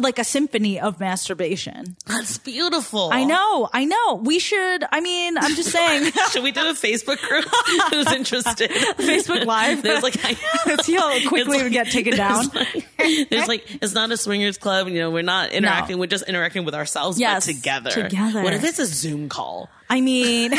[0.00, 1.96] like a symphony of masturbation.
[2.06, 3.10] That's beautiful.
[3.12, 4.20] I know, I know.
[4.22, 4.84] We should.
[4.92, 6.12] I mean, I'm just saying.
[6.30, 7.44] Should we do a Facebook group?
[7.90, 8.70] Who's interested?
[8.70, 9.82] Facebook Live.
[9.82, 10.16] There's like,
[10.66, 12.44] Let's see how quickly we get taken down.
[12.52, 14.88] There's like, there's like, it's not a swingers club.
[14.88, 15.96] You know, we're not interacting.
[15.96, 16.00] No.
[16.00, 17.90] We're just interacting with ourselves, Yes, but together.
[17.90, 18.42] together.
[18.42, 19.68] What if it's a Zoom call?
[19.90, 20.52] I mean,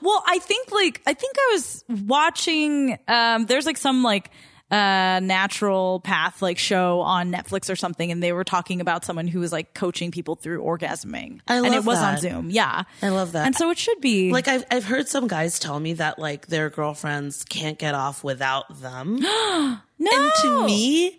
[0.00, 2.98] well, I think like I think I was watching.
[3.08, 4.30] Um, there's like some like
[4.70, 9.40] uh naturopath like show on Netflix or something, and they were talking about someone who
[9.40, 12.16] was like coaching people through orgasming, I love and it was on.
[12.18, 12.48] Zoom.
[12.50, 13.44] Yeah, I love that.
[13.46, 16.46] and so it should be Like I've I've heard some guys tell me that like
[16.46, 19.16] their girlfriends can't get off without them.
[19.20, 19.78] no.
[20.00, 21.16] And to me, no.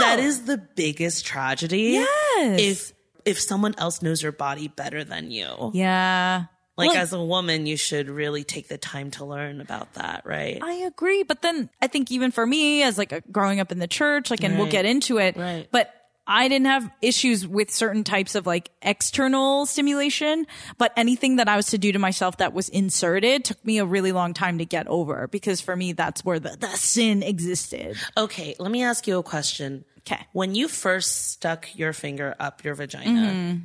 [0.00, 1.92] that is the biggest tragedy.
[1.92, 2.60] Yes.
[2.60, 2.92] If
[3.24, 5.70] if someone else knows your body better than you.
[5.74, 6.46] yeah.
[6.76, 10.22] Like Well- as a woman, you should really take the time to learn about that,
[10.24, 10.58] right?
[10.62, 13.78] I agree, but then I think even for me, as like a, growing up in
[13.78, 15.68] the church, like, and we'll get into it, Right.
[15.70, 15.92] but
[16.26, 20.46] I didn't have issues with certain types of like external stimulation,
[20.78, 23.84] but anything that I was to do to myself that was inserted took me a
[23.84, 27.96] really long time to get over because for me, that's where the, the sin existed.
[28.16, 29.84] Okay, let me ask you a question.
[30.06, 30.24] Okay.
[30.32, 33.58] When you first stuck your finger up your vagina, Mm-hmm.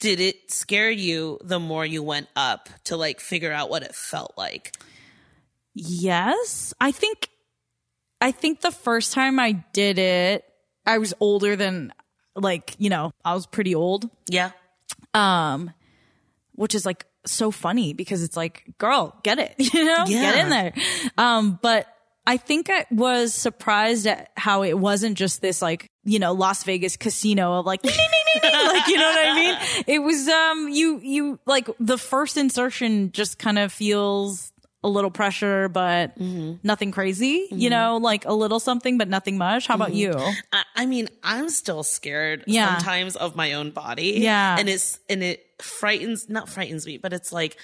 [0.00, 3.94] Did it scare you the more you went up to like figure out what it
[3.94, 4.76] felt like?
[5.74, 6.74] Yes.
[6.80, 7.28] I think,
[8.20, 10.44] I think the first time I did it,
[10.86, 11.92] I was older than
[12.34, 14.08] like, you know, I was pretty old.
[14.28, 14.50] Yeah.
[15.14, 15.72] um
[16.54, 20.20] which is like so funny because it's like girl get it you know Yeah.
[20.32, 20.72] get in there
[21.16, 21.86] um but
[22.28, 26.62] i think i was surprised at how it wasn't just this like you know las
[26.64, 27.94] vegas casino of like like
[28.88, 33.38] you know what i mean it was um you you like the first insertion just
[33.38, 34.52] kind of feels
[34.84, 36.54] a little pressure, but mm-hmm.
[36.62, 37.70] nothing crazy, you mm-hmm.
[37.70, 39.66] know, like a little something, but nothing much.
[39.66, 40.18] How about mm-hmm.
[40.20, 40.34] you?
[40.52, 42.76] I, I mean, I'm still scared Yeah.
[42.76, 44.14] sometimes of my own body.
[44.18, 44.56] Yeah.
[44.58, 47.56] And it's, and it frightens, not frightens me, but it's like,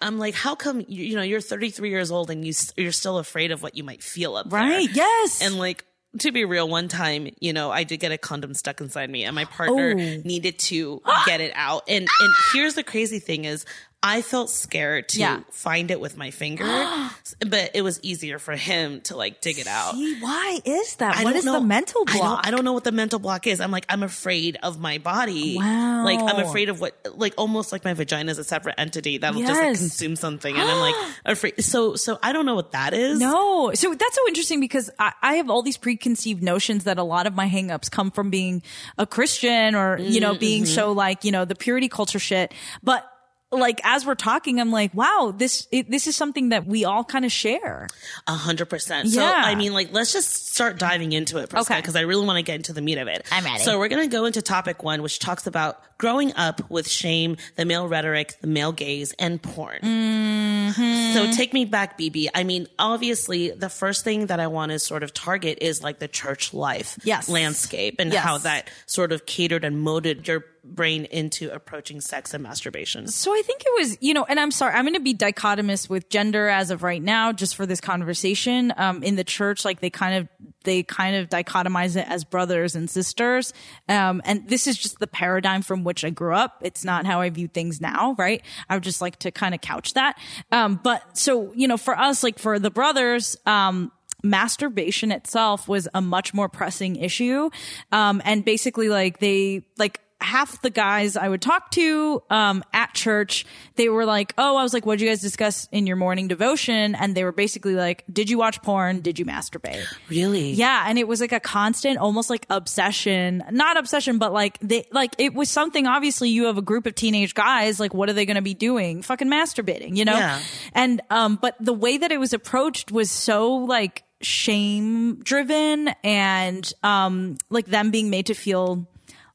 [0.00, 3.18] I'm like, how come, you, you know, you're 33 years old and you you're still
[3.18, 4.58] afraid of what you might feel up there?
[4.60, 4.88] Right?
[4.92, 5.40] Yes.
[5.42, 5.84] And like,
[6.20, 9.24] to be real, one time, you know, I did get a condom stuck inside me
[9.24, 10.20] and my partner Oh.
[10.24, 11.82] needed to get it out.
[11.86, 13.64] And, and here's the crazy thing is
[14.00, 15.40] I felt scared to Yeah.
[15.50, 16.64] find it with my finger,
[17.40, 19.94] but it was easier for him to like dig it out.
[19.94, 21.16] See, why is that?
[21.16, 21.54] I What know.
[21.54, 22.42] the mental I block?
[22.42, 23.60] don't, I don't know what the mental block is.
[23.60, 25.56] I'm like, I'm afraid of my body.
[25.58, 26.04] Wow.
[26.04, 29.40] Like, I'm afraid of what, like, almost like my vagina is a separate entity that'll
[29.40, 30.54] just like consume something.
[30.54, 31.64] And I'm like, afraid.
[31.64, 33.18] So, so I don't know what that is.
[33.18, 33.72] No.
[33.74, 37.26] So that's so interesting because I, I have all these preconceived notions that a lot
[37.26, 38.62] of my hangups come from being
[38.96, 40.72] a Christian or, you know, mm, being mm-hmm.
[40.72, 42.54] so like, you know, the purity culture shit.
[42.82, 43.04] But
[43.50, 47.02] like as we're talking, I'm like, wow, this, it, this is something that we all
[47.04, 47.88] kind of share.
[48.26, 49.08] A hundred percent.
[49.08, 49.32] So, Yeah.
[49.44, 51.76] I mean, like, let's just start diving into it, Okay.
[51.76, 53.26] because I really want to get into the meat of it.
[53.32, 53.60] I'm ready.
[53.60, 57.36] So we're going to go into topic one, which talks about growing up with shame,
[57.56, 59.80] the male rhetoric, the male gaze, and porn.
[59.82, 61.14] Mm-hmm.
[61.14, 62.28] So take me back, BB.
[62.34, 65.98] I mean, obviously, the first thing that I want to sort of target is like
[65.98, 67.28] the church life Yes.
[67.28, 68.22] landscape and Yes.
[68.24, 73.08] how that sort of catered and molded your brain into approaching sex and masturbation.
[73.08, 75.88] So I think it was, you know, and I'm sorry, I'm going to be dichotomous
[75.88, 78.72] with gender as of right now, just for this conversation.
[78.76, 80.28] Um, in the church, like they kind of,
[80.64, 83.52] they kind of dichotomize it as brothers and sisters.
[83.88, 86.58] Um, and this is just the paradigm from which I grew up.
[86.62, 88.42] It's not how I view things now, right?
[88.68, 90.18] I would just like to kind of couch that.
[90.52, 95.88] Um, but so, you know, for us, like for the brothers, um, masturbation itself was
[95.94, 97.50] a much more pressing issue.
[97.92, 102.92] Um, and basically like they, like, half the guys I would talk to um, at
[102.94, 105.96] church, they were like, "Oh, I was like, what did you guys discuss in your
[105.96, 109.00] morning devotion?" And they were basically like, "Did you watch porn?
[109.00, 110.52] Did you masturbate?" Really?
[110.52, 113.44] Yeah, and it was like a constant, almost like obsession.
[113.50, 115.86] Not obsession, but like they like it was something.
[115.86, 117.78] Obviously, you have a group of teenage guys.
[117.78, 119.02] Like, what are they going to be doing?
[119.02, 120.16] Fucking masturbating, you know?
[120.16, 120.40] Yeah.
[120.72, 126.72] And um, but the way that it was approached was so like shame driven and
[126.82, 128.88] um, like them being made to feel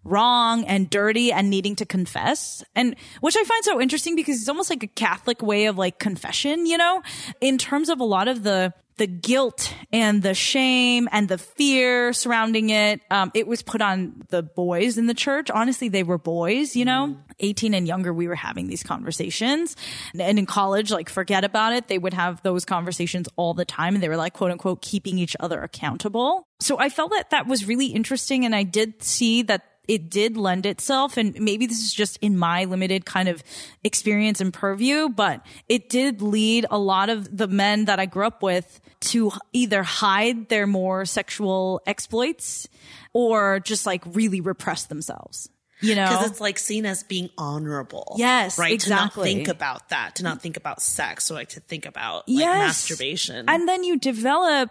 [0.03, 2.63] wrong and dirty and needing to confess.
[2.75, 5.99] And which i find so interesting because it's almost like a catholic way of like
[5.99, 7.01] confession you know?
[7.41, 12.13] In terms of a lot of the the guilt and the shame and the fear
[12.13, 15.49] surrounding it um, it was put on the boys in the church.
[15.49, 17.17] Honestly they were boys you know?
[17.39, 19.75] 18 and younger we were having these conversations.
[20.17, 21.87] And in college like forget about it.
[21.87, 25.17] They would have those conversations all the time and they were like quote unquote keeping
[25.17, 26.47] each other accountable.
[26.59, 30.37] So i felt that that was really interesting and i did see that it did
[30.37, 33.43] lend itself and maybe this is just in my limited kind of
[33.83, 38.25] experience and purview but it did lead a lot of the men that i grew
[38.25, 42.67] up with to either hide their more sexual exploits
[43.13, 45.49] or just like really repress themselves
[45.81, 48.15] you know Because it's like seen as being honorable.
[48.17, 48.71] Yes, Right.
[48.71, 49.31] exactly.
[49.31, 52.25] To not think about that, to not think about sex, or like to think about
[52.29, 52.89] like Yes.
[52.89, 53.49] masturbation.
[53.49, 54.69] And then you develop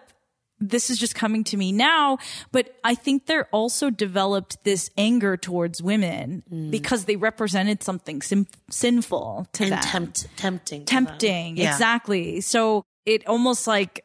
[0.63, 2.19] this is just coming to me now,
[2.53, 8.47] but I think they're also developed this anger towards women because they represented something sim-
[8.71, 9.83] sinful to and them.
[9.83, 10.85] tempt, tempting.
[10.85, 11.07] to them.
[11.07, 11.57] tempting.
[11.57, 11.73] Yeah.
[11.73, 12.41] Exactly.
[12.41, 14.05] So it almost like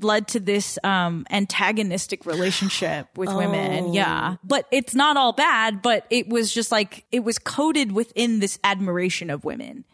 [0.00, 3.84] led to this um antagonistic relationship with women.
[3.84, 3.92] Oh.
[3.92, 4.36] Yeah.
[4.42, 8.58] But it's not all bad, but it was just like it was coded within this
[8.64, 9.84] admiration of women.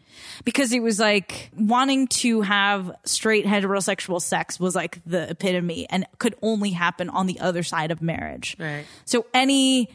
[0.43, 6.05] Because it was like wanting to have straight heterosexual sex was like the epitome and
[6.19, 8.55] could only happen on the other side of marriage.
[8.59, 8.85] Right.
[9.05, 9.89] So any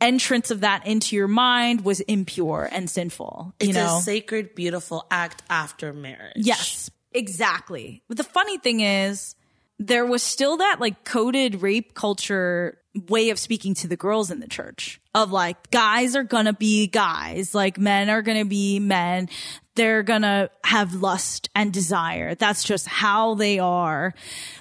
[0.00, 3.54] entrance of that into your mind was impure and sinful.
[3.60, 3.98] It's you know?
[3.98, 6.32] a sacred, beautiful act after marriage.
[6.36, 8.02] Yes, exactly.
[8.08, 9.36] But the funny thing is,
[9.78, 14.40] there was still that like coded rape culture way of speaking to the girls in
[14.40, 19.28] the church of like, guys are gonna be guys, like men are gonna be men.
[19.74, 22.34] They're gonna have lust and desire.
[22.34, 24.12] That's just how they are.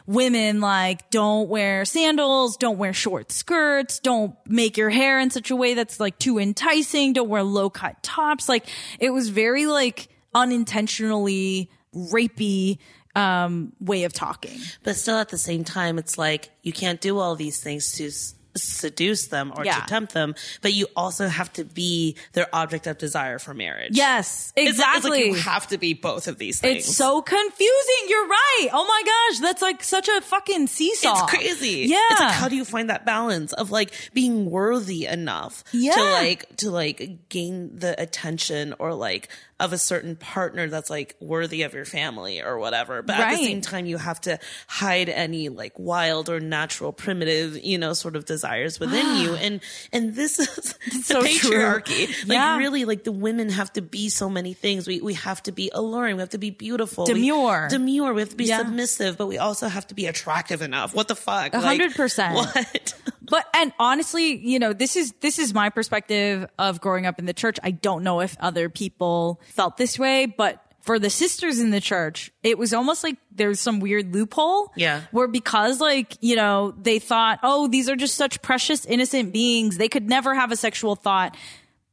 [0.06, 5.52] Women like don't wear sandals, don't wear short skirts, don't make your hair in such
[5.52, 8.48] a way that's like too enticing, don't wear low cut tops.
[8.48, 8.68] Like
[9.00, 12.78] it was very like unintentionally rapey
[13.16, 14.58] um way of talking.
[14.84, 18.08] But still at the same time, it's like you can't do all these things to
[18.08, 19.80] s- seduce them or Yeah.
[19.80, 23.96] to tempt them, but you also have to be their object of desire for marriage.
[23.96, 25.22] Yes, It's exactly.
[25.22, 26.86] It's like, you have to be both of these things.
[26.86, 28.06] It's so confusing.
[28.10, 28.68] You're right.
[28.74, 31.14] Oh my gosh, that's like such a fucking seesaw.
[31.24, 31.86] It's crazy.
[31.88, 31.96] Yeah.
[32.12, 35.94] It's like how do you find that balance of like being worthy enough Yeah.
[35.96, 39.30] to like to like gain the attention or like
[39.62, 43.02] of a certain partner that's like worthy of your family or whatever.
[43.02, 47.64] But at the same time you have to hide any like wild or natural primitive,
[47.64, 49.34] you know, sort of desires within you.
[49.34, 49.40] Ah.
[49.42, 49.62] And
[49.94, 50.48] and this is
[50.92, 51.30] the so true.
[51.30, 52.08] patriarchy.
[52.28, 52.58] Like Yeah.
[52.58, 54.88] really like the women have to be so many things.
[54.88, 57.06] We we have to be alluring, we have to be beautiful.
[57.06, 57.68] we- Demure.
[57.70, 58.58] demure, we have to be Yeah.
[58.60, 60.94] submissive, but we also have to be attractive enough.
[60.96, 61.54] What the fuck?
[61.54, 62.36] Like, hundred percent.
[62.36, 62.94] What?
[63.32, 67.26] But and honestly, you know, this is this is my perspective of growing up in
[67.26, 67.60] the church.
[67.64, 71.80] I don't know if other people felt this way, but for the sisters in the
[71.80, 74.72] church, it was almost like there's some weird loophole.
[74.76, 75.02] Yeah.
[75.12, 79.78] Where because like, you know, they thought, oh, these are just such precious, innocent beings.
[79.78, 81.38] They could never have a sexual thought.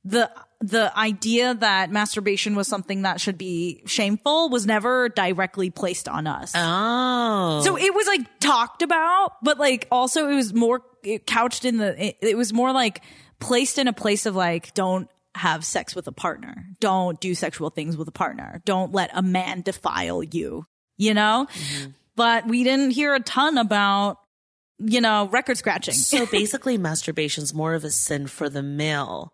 [0.04, 6.08] The the idea that masturbation was something that should be shameful was never directly placed
[6.08, 6.52] on us.
[6.54, 7.60] Oh.
[7.64, 11.76] So it was like talked about, but like also it was more it couched in
[11.76, 13.02] the, it, it was more like
[13.38, 16.64] placed in a place of like, don't have sex with a partner.
[16.80, 18.60] Don't do sexual things with a partner.
[18.64, 21.46] Don't let a man defile you, you know?
[21.50, 21.90] Mm-hmm.
[22.16, 24.18] But we didn't hear a ton about,
[24.78, 25.94] you know, record scratching.
[25.94, 29.32] so basically, masturbation's more of a sin for the male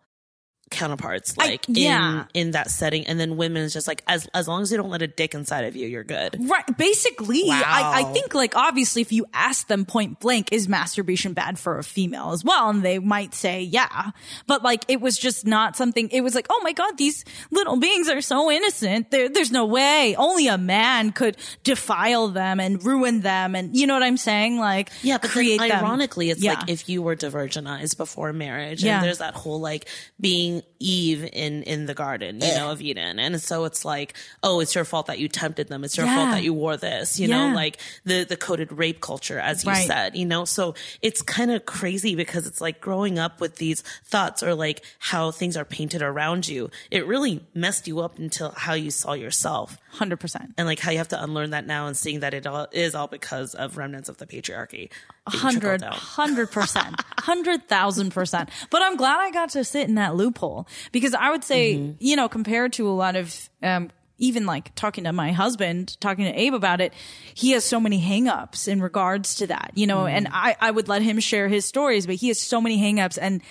[0.71, 2.25] counterparts, I- like yeah.
[2.33, 4.77] in in that setting, and then women is just like as as long as you
[4.77, 6.37] don't let a dick inside of you, you're good.
[6.49, 6.65] Right.
[6.77, 11.57] Basically, I, I think like obviously if you ask them point blank, is masturbation bad
[11.59, 12.69] for a female as well?
[12.69, 14.11] And they might say, yeah.
[14.47, 17.77] But like it was just not something, it was like, oh my God, these little
[17.77, 19.11] beings are so innocent.
[19.11, 20.15] There, there's no way.
[20.17, 23.55] Only a man could defile them and ruin them.
[23.55, 24.57] And you know what I'm saying?
[24.59, 25.83] Like, Yeah, but create then them.
[25.85, 26.55] ironically, it's Yeah.
[26.55, 28.97] like if you were divergenized before marriage, Yeah.
[28.97, 29.87] and there's that whole like
[30.19, 34.13] being Eve in in the garden, you know, of Eden, and so it's like,
[34.43, 35.83] oh, it's your fault that you tempted them.
[35.83, 37.49] It's your fault that you wore this, you Yeah.
[37.49, 39.87] know, like the the coded rape culture, as you Right.
[39.87, 40.45] said, you know.
[40.45, 44.83] So it's kind of crazy because it's like growing up with these thoughts or like
[44.99, 46.69] how things are painted around you.
[46.91, 50.53] It really messed you up until how you saw yourself 100%.
[50.57, 52.95] and like how you have to unlearn that now and seeing that it all is
[52.95, 54.89] all because of remnants of the patriarchy.
[55.27, 58.49] Hundred, hundred percent, hundred thousand percent.
[58.69, 61.91] But I'm glad I got to sit in that loophole because I would say, Mm-hmm.
[61.99, 66.25] you know, compared to a lot of, um, even like talking to my husband, talking
[66.25, 66.93] to Abe about it,
[67.33, 70.35] he has so many hangups in regards to that, you know, and Mm-hmm.
[70.35, 73.41] I, I would let him share his stories, but he has so many hangups and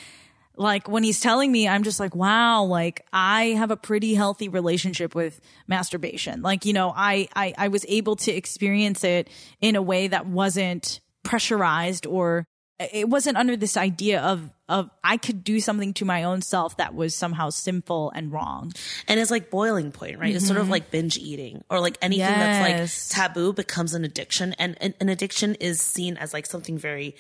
[0.56, 4.48] like when he's telling me, I'm just like, wow, like I have a pretty healthy
[4.48, 6.42] relationship with masturbation.
[6.42, 9.28] Like, you know, I, I, I was able to experience it
[9.60, 12.46] in a way that wasn't pressurized or
[12.80, 16.42] uh, it wasn't under this idea of, of I could do something to my own
[16.42, 18.72] self that was somehow sinful and wrong.
[19.06, 20.34] And it's like boiling point, right?
[20.34, 20.72] It's sort of mm-hmm.
[20.72, 24.54] like binge eating or like anything that's like taboo becomes an addiction.
[24.58, 27.14] And an, an addiction is seen as like something very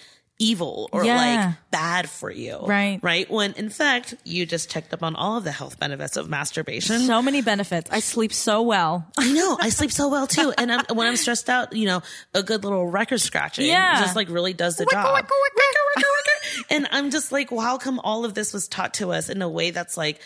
[0.44, 1.16] evil or Yeah.
[1.46, 2.58] like bad for you.
[2.66, 2.98] Right.
[3.02, 3.30] Right.
[3.30, 7.00] When in fact, you just checked up on all of the health benefits of masturbation.
[7.00, 7.90] So many benefits.
[7.90, 9.06] I sleep so well.
[9.18, 9.56] I know.
[9.60, 10.52] I sleep so well too.
[10.58, 12.02] And I'm, when I'm stressed out, you know,
[12.34, 14.00] a good little record scratching Yeah.
[14.00, 15.24] just like really does the job.
[16.70, 19.42] and I'm just like, well, how come all of this was taught to us in
[19.42, 20.20] a way that's like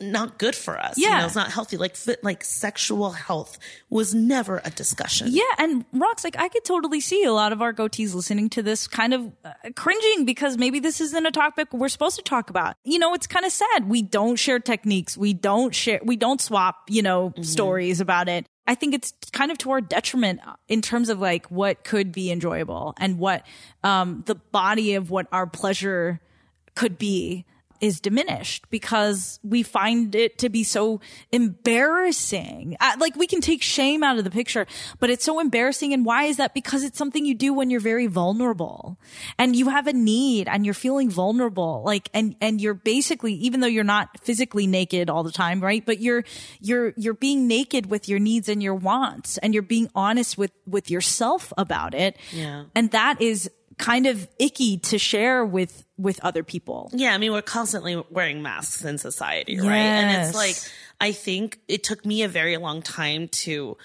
[0.00, 0.98] not good for us?
[0.98, 1.20] You Yeah.
[1.20, 1.76] know, it's not healthy.
[1.76, 3.58] Like fit, like sexual health
[3.90, 5.28] was never a discussion.
[5.30, 8.62] Yeah, and rocks, like I could totally see a lot of our goatees listening to
[8.62, 12.50] this kind of uh, cringing because maybe this isn't a topic we're supposed to talk
[12.50, 12.74] about.
[12.84, 13.88] You know, it's kind of sad.
[13.88, 15.16] We don't share techniques.
[15.16, 18.46] We don't share, we don't swap, you know, stories about it.
[18.66, 22.30] I think it's kind of to our detriment in terms of like what could be
[22.30, 23.46] enjoyable and what
[23.82, 26.20] um the body of what our pleasure
[26.74, 27.46] could be
[27.80, 31.00] is diminished because we find it to be so
[31.32, 32.76] embarrassing.
[32.80, 34.66] Uh, like we can take shame out of the picture,
[34.98, 35.92] but it's so embarrassing.
[35.92, 36.54] And why is that?
[36.54, 38.98] Because it's something you do when you're very vulnerable
[39.38, 41.82] and you have a need and you're feeling vulnerable.
[41.84, 45.84] Like, and, and you're basically, even though you're not physically naked all the time, right?
[45.84, 46.24] But you're,
[46.60, 50.52] you're, you're being naked with your needs and your wants and you're being honest with,
[50.66, 52.16] with yourself about it.
[52.32, 52.64] Yeah.
[52.74, 56.90] And that is kind of icky to share with, with other people.
[56.92, 59.68] Yeah, I mean, we're constantly wearing masks in society, right?
[59.68, 60.56] And it's like,
[61.00, 63.76] I think it took me a very long time to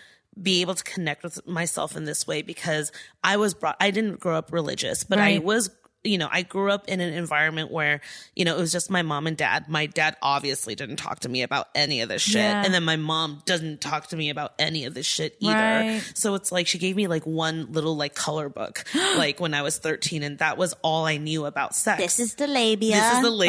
[0.42, 2.92] be able to connect with myself in this way because
[3.24, 5.70] I was brought, I didn't grow up religious, but I was
[6.04, 8.02] you know, I grew up in an environment where,
[8.36, 9.70] you know, it was just my mom and dad.
[9.70, 12.36] My dad obviously didn't talk to me about any of this shit.
[12.42, 12.64] Yeah.
[12.66, 15.54] And then my mom doesn't talk to me about any of this shit either.
[15.54, 16.12] Right.
[16.14, 18.84] So it's like she gave me like one little like color book,
[19.18, 22.02] like when I was 13, and that was all I knew about sex.
[22.02, 22.96] This is the labia.
[22.96, 23.30] This is the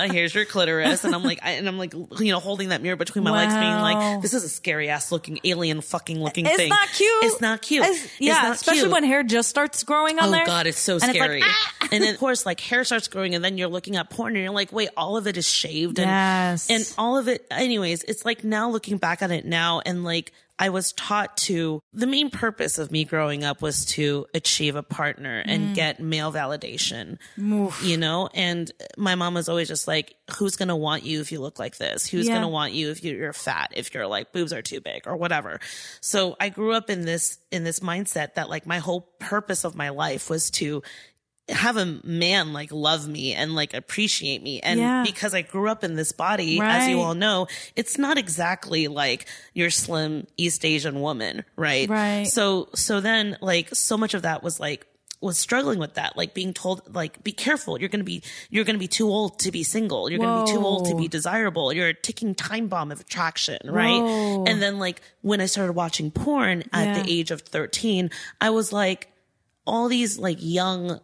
[0.00, 0.12] labia.
[0.12, 2.96] Here's your clitoris, and I'm like, I, and I'm like, you know, holding that mirror
[2.96, 6.56] between my legs, being like, this is a scary ass looking alien fucking looking It's
[6.56, 6.70] thing.
[6.72, 7.24] It's not cute.
[7.24, 7.84] It's not cute.
[7.84, 8.92] It's- It's yeah, not especially cute.
[8.92, 10.44] when hair just starts growing on Oh there.
[10.46, 11.42] god, it's so And it's like, scary.
[11.44, 11.88] ah!
[12.00, 14.42] And then of course, like hair starts growing, and then you're looking at porn, and
[14.44, 16.68] you're like, wait, all of it is shaved, and Yes.
[16.70, 17.46] and all of it.
[17.50, 20.32] Anyways, it's like now looking back on it now, and like
[20.62, 21.80] I was taught to.
[21.94, 25.48] The main purpose of me growing up was to achieve a partner Mm.
[25.50, 27.16] and get male validation.
[27.82, 31.40] You know, and my mom was always just like, "Who's gonna want you if you
[31.40, 32.06] look like this?
[32.06, 32.34] Who's Yeah.
[32.34, 33.72] gonna want you if you're fat?
[33.74, 35.60] If your like boobs are too big or whatever?"
[36.02, 39.74] So I grew up in this in this mindset that like my whole purpose of
[39.74, 40.82] my life was to
[41.48, 44.60] have a man like love me and like appreciate me.
[44.60, 45.02] And Yeah.
[45.04, 49.26] because I grew up in this body, as you all know, it's not exactly like
[49.52, 51.88] your slim East Asian woman, right?
[51.88, 52.26] Right.
[52.28, 54.86] So, so then like so much of that was like,
[55.22, 57.78] was struggling with that, like being told, like, be careful.
[57.78, 60.08] You're going to be, you're going to be too old to be single.
[60.08, 61.74] You're going to be too old to be desirable.
[61.74, 64.00] You're a ticking time bomb of attraction, right?
[64.00, 64.44] Whoa.
[64.46, 67.02] And then like when I started watching porn at Yeah.
[67.02, 68.10] the age of 13,
[68.40, 69.08] I was like,
[69.66, 71.00] all these like young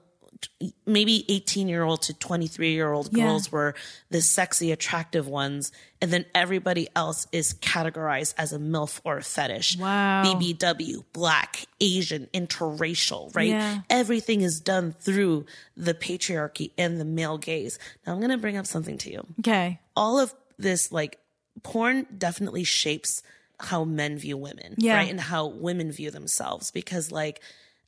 [0.85, 3.25] maybe 18 year old to 23 year old Yeah.
[3.25, 3.75] girls were
[4.11, 9.23] the sexy attractive ones and then everybody else is categorized as a milf or a
[9.23, 10.25] fetish Wow.
[10.25, 13.81] bbw black asian interracial right Yeah.
[13.89, 18.57] everything is done through the patriarchy and the male gaze now i'm going to bring
[18.57, 19.81] up something to you okay.
[19.97, 21.19] all of this like
[21.63, 23.23] porn definitely shapes
[23.59, 24.97] how men view women Yeah.
[24.97, 27.41] right and how women view themselves because like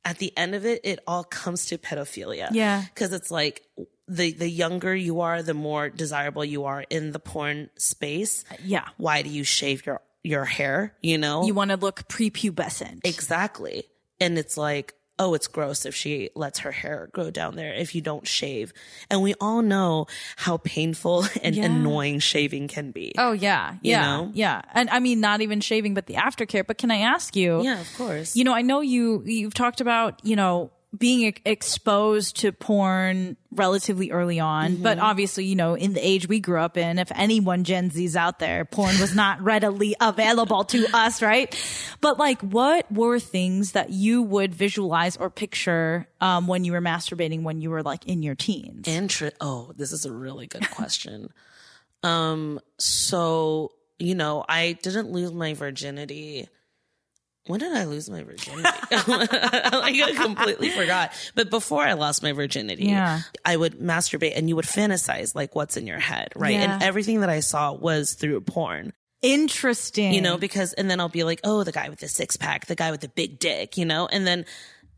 [0.05, 2.83] at the end of it it all comes to pedophilia Yeah.
[2.93, 3.63] because it's like
[4.07, 8.55] the the younger you are the more desirable you are in the porn space uh,
[8.63, 8.87] Yeah.
[8.97, 13.01] why do you shave your your hair you know You want to look prepubescent.
[13.05, 13.85] exactly
[14.19, 17.93] and it's like oh it's gross if she lets her hair grow down there if
[17.93, 18.71] you don't shave
[19.09, 20.07] and we all know
[20.37, 21.65] how painful and Yeah.
[21.65, 24.31] annoying shaving can be Oh yeah, You yeah, know?
[24.33, 24.61] yeah.
[24.73, 26.65] And I mean, not even shaving, but the aftercare.
[26.65, 27.61] But can I ask you?
[27.63, 29.21] yeah of course You know, I know you.
[29.25, 34.83] You've talked about you know being exposed to porn relatively early on, Mm-hmm.
[34.83, 38.15] but obviously, you know, in the age we grew up in, if anyone Gen Z's
[38.15, 41.55] out there, porn was not readily available to us, right?
[42.01, 46.81] But like, what were things that you would visualize or picture um, when you were
[46.81, 48.87] masturbating when you were like in your teens?
[48.87, 51.29] Inter- oh, this is a really good question.
[52.03, 53.71] um, so
[54.01, 56.47] you know, I didn't lose my virginity.
[57.49, 58.61] When did I lose my virginity?
[58.91, 61.11] like I completely forgot.
[61.33, 63.21] But before I lost my virginity, Yeah.
[63.43, 66.53] I would masturbate and you would fantasize like what's in your head, right?
[66.53, 66.75] Yeah.
[66.75, 68.93] And everything that I saw was through porn.
[69.23, 70.13] Interesting.
[70.13, 72.67] you know, because and then I'll be like, oh, the guy with the six pack,
[72.67, 74.45] the guy with the big dick, you know, and then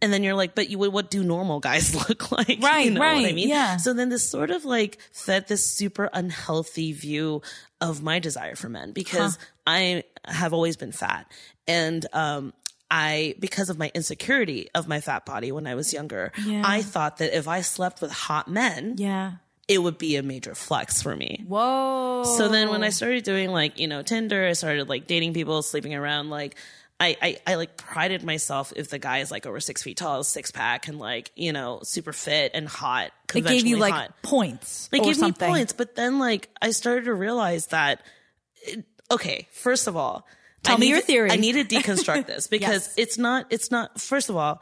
[0.01, 2.59] and then you're like, but you what do normal guys look like?
[2.61, 3.49] Right, you know what I mean?
[3.49, 3.77] yeah.
[3.77, 7.41] So then this sort of like fed this super unhealthy view
[7.79, 11.31] of my desire for men because I have always been fat
[11.67, 12.53] and um
[12.93, 16.63] I, because of my insecurity of my fat body when I was younger, Yeah.
[16.65, 19.35] I thought that if I slept with hot men, yeah.
[19.69, 21.45] it would be a major flex for me.
[21.47, 22.23] Whoa.
[22.37, 25.61] So then when I started doing like, you know, Tinder, I started like dating people,
[25.61, 26.57] sleeping around, like
[27.01, 30.23] I, I, I like prided myself if the guy is like over six feet tall,
[30.23, 33.11] six pack and like, you know, super fit and hot.
[33.33, 34.21] it gave you like hot.
[34.21, 34.87] points.
[34.91, 35.47] They or gave something.
[35.47, 38.03] me points, but then like I started to realize that
[38.67, 40.27] it- okay, first of all,
[40.63, 41.31] Tell I me need your theory.
[41.31, 42.93] I need to deconstruct this because Yes.
[42.97, 44.61] it's not it's not first of all,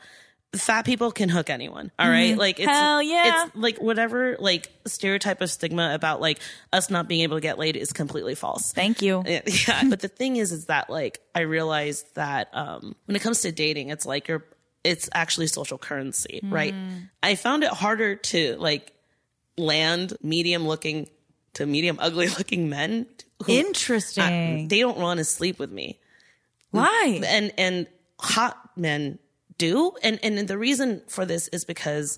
[0.56, 1.92] fat people can hook anyone.
[2.00, 2.76] All right, Like it's Mm-hmm.
[2.76, 3.46] Hell yeah.
[3.46, 6.40] it's like whatever like stereotype of stigma about like
[6.74, 8.72] us not being able to get laid is completely false.
[8.74, 9.24] Thank you.
[9.68, 13.42] Yeah, but the thing is, is that like I realized that um, when it comes
[13.42, 14.44] to dating, it's like you're,
[14.84, 16.74] it's actually social currency, right?
[17.22, 18.94] I found it harder to like
[19.58, 21.10] land medium looking
[21.54, 23.06] to medium ugly looking men.
[23.46, 24.68] Who, Interesting.
[24.68, 26.00] they don't want to sleep with me,
[26.72, 27.22] Why?
[27.26, 27.88] and and
[28.20, 29.20] hot men
[29.60, 32.18] do, and and the reason for this is because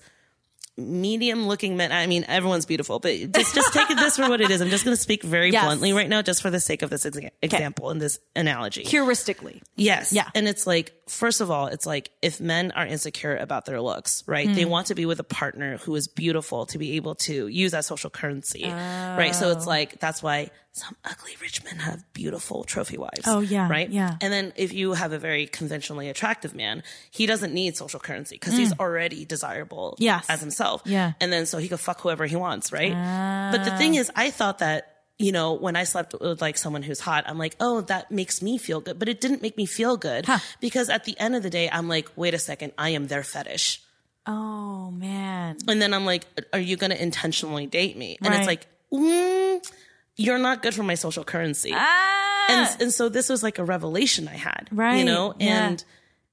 [0.78, 4.50] medium looking men i mean everyone's beautiful but just just take this for what it
[4.50, 5.66] is i'm just going to speak very Yes.
[5.66, 9.62] bluntly right now just for the sake of this exa- example and this analogy Heuristically.
[9.76, 10.30] yes Yeah.
[10.34, 14.24] and it's like first of all, it's like if men are insecure about their looks,
[14.28, 14.48] right?
[14.54, 17.72] They want to be with a partner who is beautiful to be able to use
[17.72, 19.36] that social currency, right?
[19.36, 23.26] So it's like that's why some ugly rich men have beautiful trophy wives.
[23.28, 23.90] Oh, yeah, right.
[23.90, 24.16] yeah.
[24.22, 26.82] And then if you have a very conventionally attractive man,
[27.12, 29.96] he doesn't need social currency because he's already desirable Mm.
[30.00, 30.26] Yes.
[30.30, 30.82] as himself.
[30.86, 31.12] Yeah.
[31.20, 32.94] And then so he could fuck whoever he wants, right?
[33.52, 34.91] But the thing is, I thought that
[35.22, 38.42] you know, when I slept with like someone who's hot, I'm like, oh, that makes
[38.42, 38.98] me feel good.
[39.00, 40.26] But it didn't make me feel good
[40.60, 43.24] because at the end of the day, I'm like, wait a second, I am their
[43.24, 43.82] fetish.
[44.26, 45.58] Oh man.
[45.68, 48.18] And then I'm like, are you going to intentionally date me?
[48.22, 48.40] And Right.
[48.40, 49.72] it's like, mm,
[50.16, 51.72] you're not good for my social currency.
[51.74, 52.46] Ah.
[52.50, 55.76] And, and so this was like a revelation I had, Right, You know, yeah.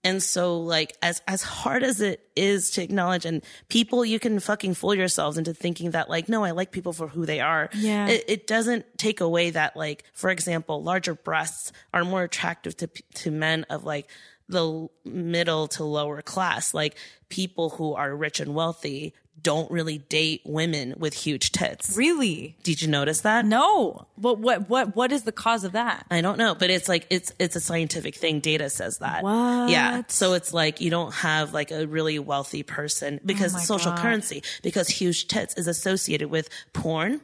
[0.05, 4.41] And, so like as, as hard as it is to acknowledge and people, you can
[4.41, 7.69] fucking fool yourselves into thinking that like, no, I like people for who they are.
[7.75, 8.09] Yeah.
[8.09, 12.89] It, it doesn't take away that like, for example, larger breasts are more attractive to,
[13.15, 14.09] to men of like,
[14.51, 16.97] the middle to lower class, like
[17.29, 21.97] people who are rich and wealthy don't really date women with huge tits.
[21.97, 22.57] Really?
[22.63, 23.45] Did you notice that?
[23.45, 24.07] No.
[24.17, 26.07] But what what what is the cause of that?
[26.11, 28.41] I don't know, but it's like it's it's a scientific thing.
[28.41, 29.23] Data says that.
[29.23, 29.71] What?
[29.71, 30.03] Yeah.
[30.09, 34.01] So it's like you don't have like a really wealthy person because Oh social God.
[34.01, 37.21] currency because huge tits is associated with porn.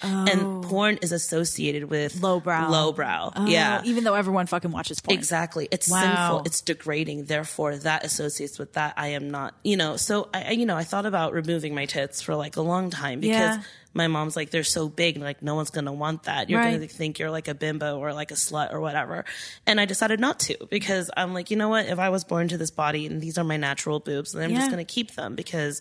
[0.00, 0.60] And oh.
[0.64, 2.34] porn is associated with Oh.
[2.34, 2.70] Lowbrow.
[2.70, 3.32] Lowbrow.
[3.34, 3.82] Oh, yeah.
[3.84, 5.18] Even though everyone fucking watches porn.
[5.18, 5.66] Exactly.
[5.72, 6.00] It's Wow.
[6.02, 6.42] sinful.
[6.46, 7.24] It's degrading.
[7.24, 8.94] Therefore, that associates with that.
[8.96, 12.22] I am not, you know, so I, you know, I thought about removing my tits
[12.22, 13.62] for like a long time because Yeah.
[13.92, 15.16] my mom's like, they're so big.
[15.16, 16.48] Like, no one's going to want that.
[16.48, 19.24] You're going to think you're like a bimbo or like a slut or whatever.
[19.66, 21.86] And I decided not to because I'm like, you know what?
[21.86, 24.50] If I was born to this body and these are my natural boobs, then I'm
[24.50, 24.58] Yeah.
[24.58, 25.80] just going to keep them because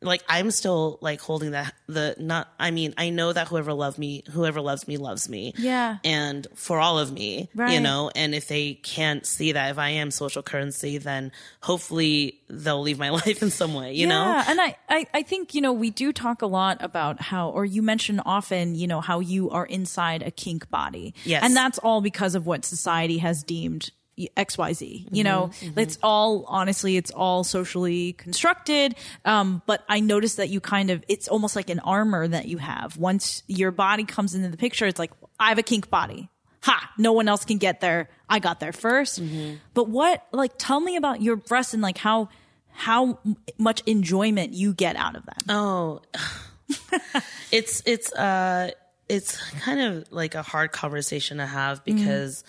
[0.00, 3.98] like I'm still like holding that the not I mean I know that whoever loves
[3.98, 5.98] me whoever loves me loves me Yeah.
[6.04, 9.90] and for all of me you know and if they can't see that if I
[9.90, 11.32] am social currency then
[11.62, 15.22] hopefully they'll leave my life in some way you know Yeah, and I, I, I
[15.22, 18.86] think, you know, we do talk a lot about how, or you mention often, you
[18.86, 21.14] know, how you are inside a kink body.
[21.24, 21.42] Yes.
[21.44, 23.90] And that's all because of what society has deemed
[24.36, 25.08] XYZ.
[25.10, 28.94] You know, Mm-hmm, it's all, honestly, it's all socially constructed.
[29.24, 32.58] Um, but I noticed that you kind of, it's almost like an armor that you
[32.58, 32.96] have.
[32.96, 36.28] Once your body comes into the picture, it's like, I have a kink body.
[36.62, 36.92] Ha!
[36.98, 38.08] No one else can get there.
[38.28, 39.54] I got there 1st Mm-hmm.
[39.74, 42.28] But what, like, tell me about your breasts and like how,
[42.70, 43.18] how
[43.58, 45.36] much enjoyment you get out of them.
[45.48, 46.02] Oh,
[47.52, 48.70] it's it's uh
[49.08, 52.44] it's kind of like a hard conversation to have because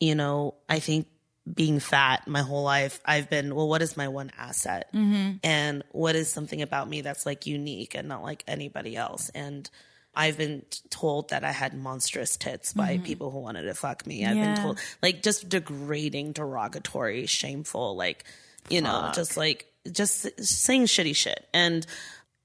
[0.00, 1.06] you know I think
[1.52, 4.88] being fat my whole life I've been well what is my one asset?
[4.94, 5.36] Mm-hmm.
[5.42, 9.30] And what is something about me that's like unique and not like anybody else?
[9.34, 9.68] And
[10.16, 13.04] I've been told that I had monstrous tits by mm-hmm.
[13.04, 14.24] people who wanted to fuck me.
[14.24, 14.54] I've Yeah.
[14.54, 18.24] been told like just degrading, derogatory, shameful, like
[18.70, 21.46] you know, just like just saying shitty shit.
[21.52, 21.86] And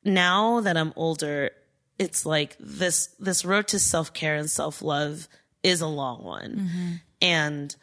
[0.04, 1.52] now that I'm older,
[1.98, 5.28] it's like this this road to self care and self love
[5.64, 6.92] is a long one, mm-hmm.
[7.22, 7.76] And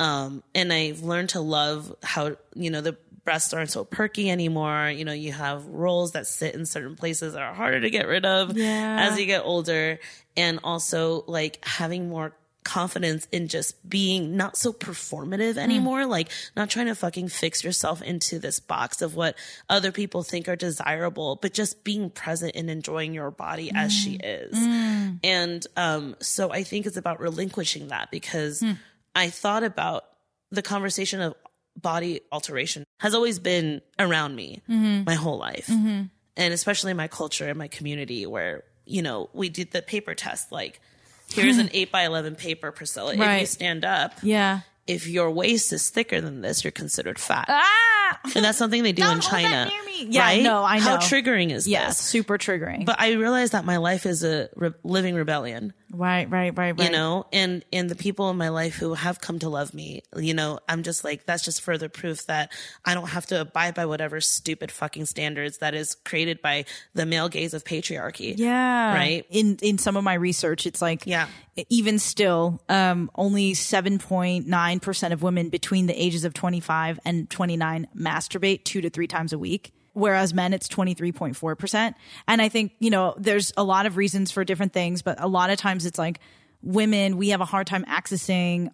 [0.00, 4.90] um and I've learned to love how you know the breasts aren't so perky anymore.
[4.90, 8.08] You know, you have rolls that sit in certain places that are harder to get
[8.08, 8.96] rid of Yeah.
[9.10, 10.00] as you get older,
[10.36, 12.34] and also like having more
[12.64, 15.58] confidence in just being not so performative mm.
[15.58, 19.36] anymore like not trying to fucking fix yourself into this box of what
[19.68, 24.18] other people think are desirable but just being present and enjoying your body as she
[24.18, 24.20] mm.
[24.22, 24.54] is.
[24.54, 25.18] Mm.
[25.24, 28.72] And um so i think it's about relinquishing that because hmm.
[29.14, 30.04] i thought about
[30.50, 31.34] the conversation of
[31.76, 35.04] body alteration has always been around me mm-hmm.
[35.04, 35.66] my whole life.
[35.66, 36.04] Mm-hmm.
[36.36, 40.14] And especially in my culture and my community where you know we did the paper
[40.14, 40.80] test like
[41.32, 44.60] here's an 8 by 11 paper priscilla if you stand up Yeah.
[44.86, 48.18] if your waist is thicker than this you're considered fat Ah!
[48.36, 50.06] and that's something they do in Don't hold that china near me.
[50.12, 50.42] Yeah, right?
[50.42, 50.84] no, I know.
[50.84, 51.96] how triggering is Yes.
[51.98, 52.84] this Super triggering.
[52.84, 56.80] but i realized that my life is a re- living rebellion right, right, right, right.
[56.80, 60.02] you know and and the people in my life who have come to love me
[60.16, 62.50] you know i'm just like that's just further proof that
[62.84, 66.64] i don't have to abide by whatever stupid fucking standards that is created by
[66.94, 68.94] the male gaze of patriarchy Yeah.
[68.94, 69.26] Right?
[69.30, 71.28] In in some of my research, it's like Yeah.
[71.68, 76.60] even still, um, only seven point nine percent of women between the ages of twenty
[76.60, 79.72] five and twenty nine masturbate two to three times a week.
[79.92, 81.94] Whereas men, it's 23.4%.
[82.26, 85.28] And I think, you know, there's a lot of reasons for different things, but a
[85.28, 86.20] lot of times it's like
[86.62, 88.70] women, we have a hard time accessing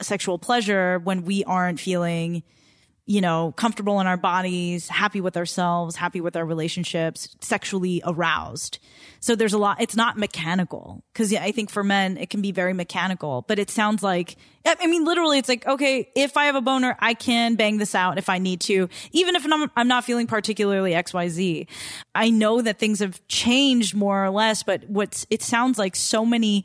[0.00, 2.42] sexual pleasure when we aren't feeling
[3.10, 8.78] you know, comfortable in our bodies, happy with ourselves, happy with our relationships, sexually aroused.
[9.18, 11.02] So there's a lot, it's not mechanical.
[11.12, 14.36] Cause yeah, I think for men, it can be very mechanical, but it sounds like,
[14.64, 17.96] I mean, literally, it's like, okay, if I have a boner, I can bang this
[17.96, 21.66] out if I need to, even if I'm, I'm not feeling particularly XYZ.
[22.14, 26.24] I know that things have changed more or less, but what's, it sounds like so
[26.24, 26.64] many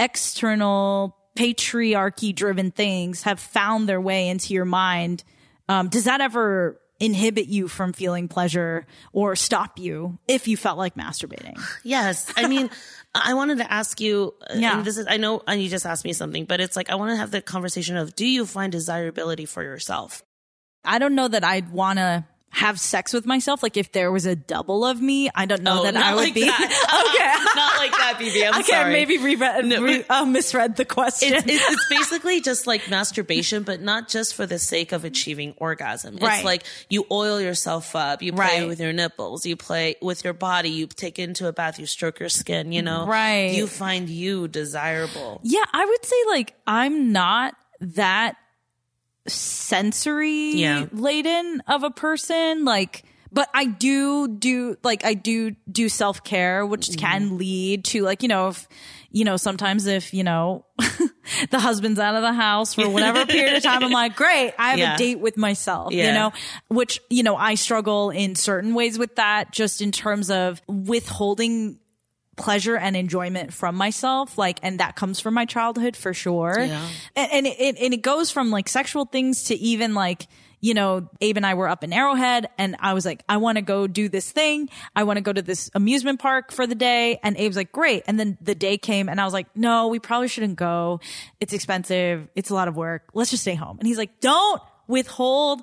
[0.00, 5.22] external patriarchy driven things have found their way into your mind
[5.68, 10.78] um, does that ever inhibit you from feeling pleasure or stop you if you felt
[10.78, 11.60] like masturbating?
[11.82, 12.32] Yes.
[12.36, 12.70] I mean,
[13.14, 14.76] I wanted to ask you, uh, Yeah.
[14.78, 16.94] and this is, I know and you just asked me something, but it's like, I
[16.94, 20.22] want to have the conversation of, do you find desirability for yourself?
[20.84, 23.62] I don't know that I'd want to have sex with myself.
[23.62, 26.20] Like if there was a double of me, I don't know Oh, that I would
[26.22, 26.42] like be.
[26.46, 26.60] that.
[26.60, 27.54] okay.
[27.56, 28.46] Not like that, BB.
[28.52, 28.92] I'm Okay, sorry.
[28.92, 31.32] maybe reread, No, re- uh, misread the question.
[31.34, 35.54] it's, it's, it's basically just like masturbation, but not just for the sake of achieving
[35.58, 36.16] orgasm.
[36.16, 36.36] Right.
[36.36, 38.68] It's like you oil yourself up, you play Right.
[38.68, 41.86] with your nipples, you play with your body, you take it into a bath, you
[41.86, 43.06] stroke your skin, you know?
[43.06, 43.52] Right.
[43.54, 45.40] You find you desirable.
[45.42, 48.36] Yeah, I would say like I'm not that
[49.26, 50.86] sensory Yeah.
[50.92, 52.64] laden of a person.
[52.64, 56.98] Like, but I do do like I do do self care, which Mm-hmm.
[57.00, 58.68] can lead to like you know if
[59.10, 60.64] you know sometimes if you know
[61.50, 64.70] the husband's out of the house for whatever period of time, I'm like, great, I
[64.70, 64.94] have Yeah.
[64.94, 65.92] a date with myself.
[65.92, 66.32] You know,
[66.68, 71.80] which you know I struggle in certain ways with that, just in terms of withholding
[72.36, 76.58] pleasure and enjoyment from myself like and that comes from my childhood for sure.
[76.58, 76.88] Yeah.
[77.16, 80.26] and, and it and it goes from like sexual things to even like
[80.60, 83.56] you know abe and i were up in arrowhead and i was like i want
[83.56, 84.68] to go do this thing.
[84.96, 87.20] I want to go to this amusement park for the day.
[87.22, 88.04] And abe's like great.
[88.06, 91.00] And then the day came and i was like no we probably shouldn't go.
[91.40, 92.28] It's expensive.
[92.34, 93.10] It's a lot of work.
[93.14, 93.78] Let's just stay home.
[93.78, 95.62] And he's like don't withhold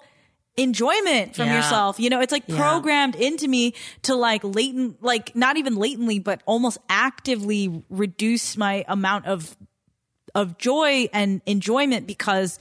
[0.57, 1.57] enjoyment from Yeah.
[1.57, 2.57] yourself you know it's like Yeah.
[2.57, 3.73] programmed into me
[4.03, 9.55] to like latent like not even latently but almost actively reduce my amount of
[10.35, 12.59] of joy and enjoyment because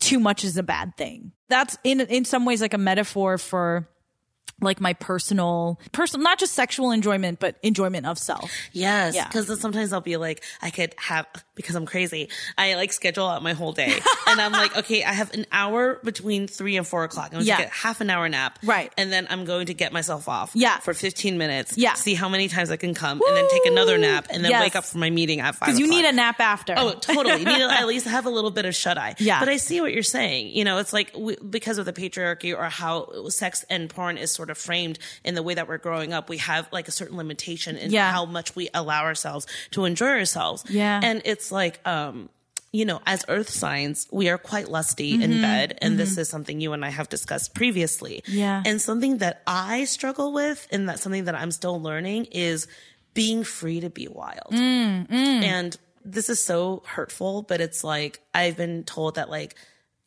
[0.00, 3.88] too much is a bad thing that's in in some ways like a metaphor for
[4.62, 9.26] like my personal personal not just sexual enjoyment but enjoyment of self Yes, Yeah.
[9.26, 12.28] because sometimes I'll be like, I could have because I'm crazy.
[12.58, 13.92] I like schedule out my whole day,
[14.26, 17.26] and I'm like, okay, I have an hour between three and four o'clock.
[17.26, 17.56] I'm going Yeah.
[17.56, 18.90] to get half an hour nap, Right.
[18.96, 20.78] And then I'm going to get myself off, Yeah.
[20.78, 21.94] for 15 minutes, Yeah.
[21.94, 24.62] See how many times I can come, and then take another nap, and then Yes.
[24.62, 25.66] wake up for my meeting at five.
[25.68, 27.40] because you need a nap after Oh, totally.
[27.40, 29.14] You need to at least have a little bit of shut eye.
[29.18, 29.40] Yeah.
[29.40, 30.48] But I see what you're saying.
[30.56, 34.30] You know, it's like we, because of the patriarchy or how sex and porn is
[34.40, 37.16] sort of framed in the way that we're growing up, we have like a certain
[37.22, 38.10] limitation in Yeah.
[38.10, 40.64] how much we allow ourselves to enjoy ourselves.
[40.70, 41.00] Yeah.
[41.02, 42.30] And it's like, um,
[42.72, 45.42] you know, as earth signs, we are quite lusty in Mm-hmm.
[45.42, 45.78] bed.
[45.82, 48.22] And this is something you and I have discussed previously.
[48.26, 48.62] Yeah.
[48.64, 52.66] And something that I struggle with and that's something that I'm still learning is
[53.12, 54.52] being free to be wild.
[54.52, 55.10] Mm,
[55.56, 59.54] And this is so hurtful, but it's like I've been told that like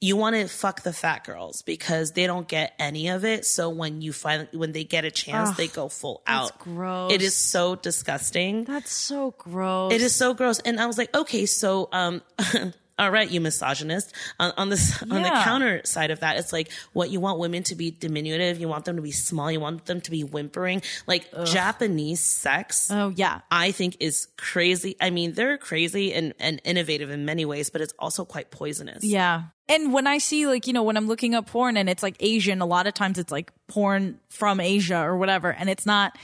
[0.04, 3.46] you want to fuck the fat girls because they don't get any of it.
[3.46, 6.60] So when you find when they get a chance, they go full out.
[6.60, 7.14] gross.
[7.14, 8.66] It is so disgusting.
[8.66, 10.60] that's so gross It is so gross.
[10.60, 12.22] And I was like, okay, so um
[13.00, 14.14] all right, you misogynist.
[14.40, 17.64] On, on this on the counter side of that, it's like what you want women
[17.64, 20.82] to be diminutive, you want them to be small, you want them to be whimpering.
[21.08, 22.90] Like Japanese sex.
[22.92, 24.96] oh yeah I think is crazy.
[25.02, 29.04] I mean, they're crazy and, and innovative in many ways, but it's also quite poisonous.
[29.04, 29.44] Yeah.
[29.68, 32.16] And when I see like, you know, when I'm looking up porn and it's like
[32.20, 35.52] Asian, a lot of times it's like porn from Asia or whatever.
[35.52, 36.18] And it's not,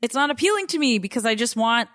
[0.00, 1.88] it's not appealing to me because I just want,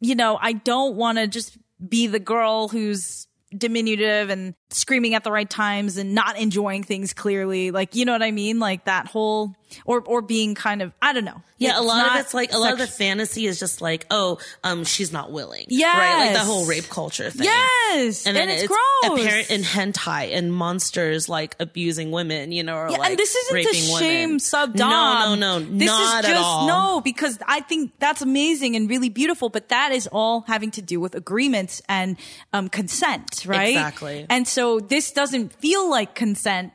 [0.00, 3.26] you know, I don't want to just be the girl who's
[3.56, 7.70] diminutive and screaming at the right times and not enjoying things clearly.
[7.70, 8.58] Like, you know what I mean?
[8.58, 9.54] Like that whole,
[9.84, 11.42] or, or being kind of, I don't know.
[11.58, 14.38] Yeah, a lot of it's like a lot of the fantasy is just like, oh,
[14.64, 15.66] um, she's not willing.
[15.70, 17.44] right, like the whole rape culture thing.
[17.44, 18.26] Yes.
[18.26, 19.20] and then it's, it's, gross.
[19.20, 23.34] apparent in hentai and monsters like abusing women, you know, or Yeah, like and this
[23.34, 26.66] isn't to shame sub No, no, no, This not is at just all.
[26.66, 29.50] no, because I think that's amazing and really beautiful.
[29.50, 32.16] But that is all having to do with agreements and
[32.54, 33.68] um, consent, right?
[33.68, 34.24] Exactly.
[34.30, 36.72] And so this doesn't feel like consent,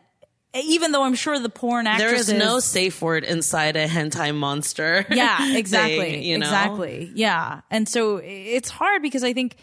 [0.56, 2.30] even though I'm sure the porn There actresses.
[2.30, 5.06] is no safe word inside a hentai monster.
[5.12, 6.46] yeah, exactly, thing, you know?
[6.46, 7.62] exactly, yeah.
[7.70, 9.56] And so it's hard because I think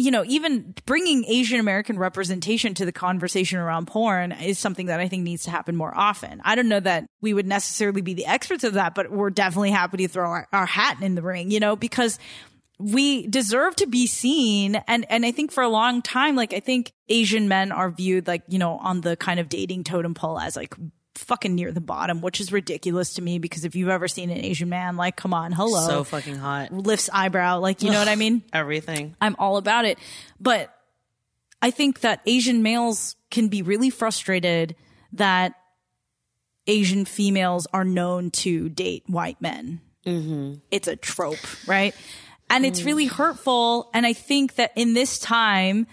[0.00, 5.00] you know, even bringing Asian American representation to the conversation around porn is something that
[5.00, 6.40] I think needs to happen more often.
[6.44, 9.72] I don't know that we would necessarily be the experts of that, but we're definitely
[9.72, 12.20] happy to throw our, our hat in the ring, you know, because
[12.78, 14.76] we deserve to be seen.
[14.86, 18.26] And, and I think for a long time, like, I think Asian men are viewed
[18.26, 20.74] like, you know, on the kind of dating totem pole as like
[21.16, 24.38] fucking near the bottom, which is ridiculous to me because if you've ever seen an
[24.38, 25.86] Asian man, like, come on, hello.
[25.88, 26.72] So fucking hot.
[26.72, 28.42] lifts eyebrow, like, you know what I mean?
[28.52, 29.16] Everything.
[29.20, 29.98] I'm all about it.
[30.38, 30.72] But
[31.60, 34.76] I think that Asian males can be really frustrated
[35.14, 35.54] that
[36.68, 39.80] Asian females are known to date white men.
[40.06, 40.54] Mm-hmm.
[40.70, 41.94] It's a trope, right?
[42.50, 42.86] And it's mm.
[42.86, 43.90] really hurtful.
[43.92, 45.86] And I think that in this time,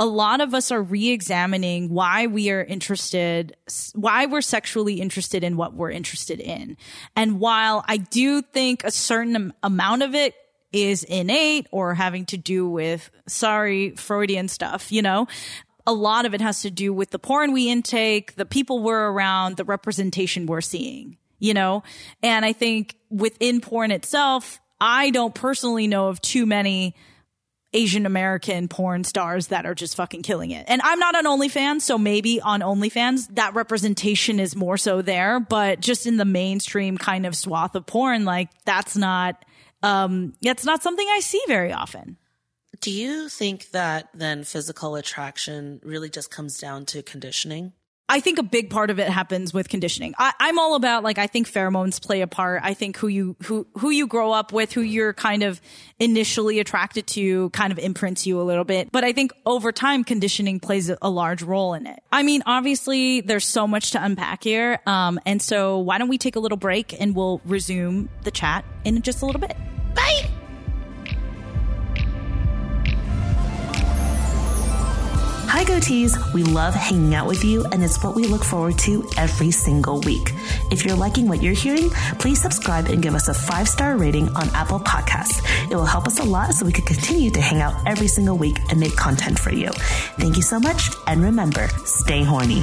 [0.00, 3.56] a lot of us are re-examining why we are interested,
[3.94, 6.76] why we're sexually interested in what we're interested in.
[7.16, 10.34] And while I do think a certain am- amount of it
[10.72, 15.26] is innate or having to do with, sorry, Freudian stuff, you know,
[15.86, 19.10] a lot of it has to do with the porn we intake, the people we're
[19.10, 21.82] around, the representation we're seeing, you know?
[22.22, 26.94] And I think within porn itself, I don't personally know of too many
[27.74, 30.64] Asian American porn stars that are just fucking killing it.
[30.68, 35.38] And I'm not on OnlyFans, so maybe on OnlyFans that representation is more so there,
[35.38, 39.44] but just in the mainstream kind of swath of porn, like that's not
[39.82, 42.16] um that's not something I see very often.
[42.80, 47.72] Do you think that then physical attraction really just comes down to conditioning?
[48.08, 50.14] I think a big part of it happens with conditioning.
[50.18, 52.62] I, I'm all about like I think pheromones play a part.
[52.64, 55.60] I think who you who who you grow up with, who you're kind of
[55.98, 58.90] initially attracted to, kind of imprints you a little bit.
[58.90, 62.02] But I think over time, conditioning plays a large role in it.
[62.10, 66.18] I mean, obviously, there's so much to unpack here, um, and so why don't we
[66.18, 69.56] take a little break and we'll resume the chat in just a little bit.
[69.94, 70.37] Bye.
[75.50, 76.34] Hi, Goatees.
[76.34, 79.98] We love hanging out with you, and it's what we look forward to every single
[80.00, 80.34] week.
[80.70, 81.88] If you're liking what you're hearing,
[82.18, 85.42] please subscribe and give us a five star rating on Apple Podcasts.
[85.70, 88.36] It will help us a lot so we can continue to hang out every single
[88.36, 89.70] week and make content for you.
[90.20, 92.62] Thank you so much, and remember, stay horny.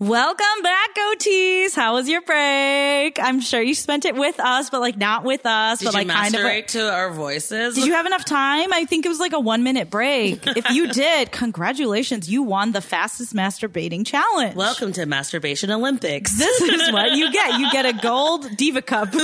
[0.00, 1.74] Welcome back, goatees.
[1.74, 3.18] How was your break?
[3.22, 6.06] I'm sure you spent it with us, but like not with us, Did but like
[6.06, 6.40] you kind of.
[6.40, 7.74] masturbate to our voices?
[7.74, 8.72] Did you have enough time?
[8.72, 10.46] I think it was like a one minute break.
[10.46, 12.30] if you did, congratulations.
[12.30, 14.56] You won the fastest masturbating challenge.
[14.56, 16.32] Welcome to Masturbation Olympics.
[16.38, 17.60] This is what you get.
[17.60, 19.10] You get a gold diva cup.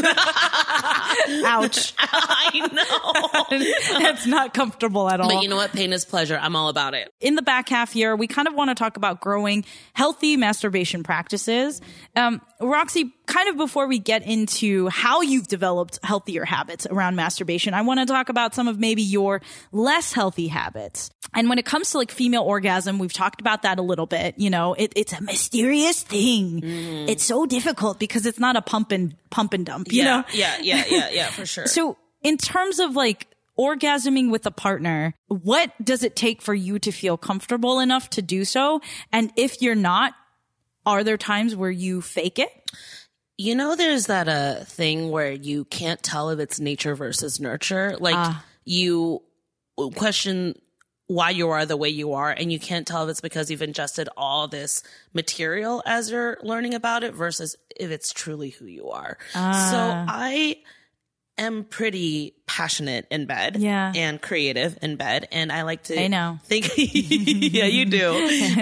[1.45, 1.95] Ouch.
[1.99, 3.99] I know.
[4.01, 5.29] That's not comfortable at all.
[5.29, 5.73] But you know what?
[5.73, 6.39] Pain is pleasure.
[6.41, 7.11] I'm all about it.
[7.21, 11.03] in the back half here, we kind of want to talk about growing healthy masturbation
[11.03, 11.81] practices.
[12.15, 17.75] Um, Roxy, kind of before we get into how you've developed healthier habits around masturbation,
[17.75, 19.43] I want to talk about some of maybe your
[19.73, 21.11] less healthy habits.
[21.37, 24.39] And when it comes to like female orgasm, we've talked about that a little bit.
[24.39, 26.63] You know, it, it's a mysterious thing.
[26.63, 27.09] Mm-hmm.
[27.11, 29.93] It's so difficult because it's not a pump and pump and dump.
[29.93, 31.67] You yeah, know, yeah, yeah, yeah, yeah, for sure.
[31.67, 33.29] so in terms of like
[33.59, 38.23] orgasming with a partner, what does it take for you to feel comfortable enough to
[38.23, 38.81] do so?
[39.13, 40.15] And if you're not,
[40.87, 42.49] are there times where you fake it?
[43.37, 47.95] You know, there's that uh thing where you can't tell if it's nature versus nurture.
[48.01, 48.45] Like ah.
[48.65, 49.23] you
[49.77, 50.55] uh, question
[51.09, 53.63] why you are the way you are, and you can't tell if it's because you've
[53.63, 54.83] ingested all this
[55.15, 59.17] material as you're learning about it versus if it's truly who you are.
[59.33, 60.05] So ah.
[60.09, 60.59] I
[61.39, 63.93] am pretty passionate in bed Yeah.
[63.95, 66.39] and creative in bed and I like to I know.
[66.45, 68.13] think yeah you do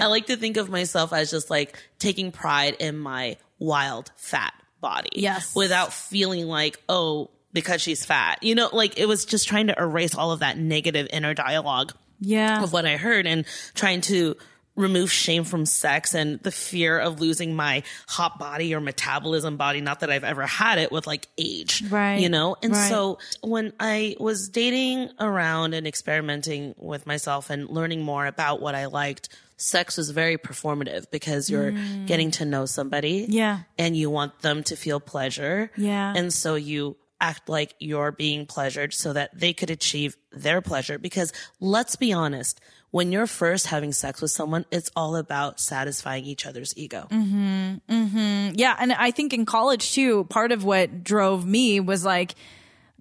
[0.00, 4.52] I like to think of myself as just like taking pride in my wild fat
[4.80, 5.54] body Yes.
[5.54, 9.74] without feeling like oh because she's fat you know like it was just trying to
[9.80, 12.62] erase all of that negative inner dialogue Yeah.
[12.62, 13.44] of what I heard and
[13.74, 14.36] trying to
[14.76, 19.80] remove shame from sex and the fear of losing my hot body or metabolism body.
[19.80, 22.16] Not that I've ever had it with like age, Right.
[22.20, 22.56] You know?
[22.60, 22.88] And Right.
[22.88, 28.74] so when I was dating around and experimenting with myself and learning more about what
[28.74, 31.70] I liked, sex was very performative because you're
[32.06, 33.28] getting to know somebody.
[33.28, 33.32] Mm.
[33.32, 33.58] Yeah.
[33.78, 35.70] And you want them to feel pleasure.
[35.76, 36.12] Yeah.
[36.16, 40.98] And so you act like you're being pleasured so that they could achieve their pleasure.
[40.98, 42.60] Because let's be honest,
[42.90, 47.06] when you're first having sex with someone, it's all about satisfying each other's ego.
[47.10, 47.76] Hmm.
[47.88, 48.50] Hmm.
[48.54, 52.34] Yeah, and I think in college too, part of what drove me was like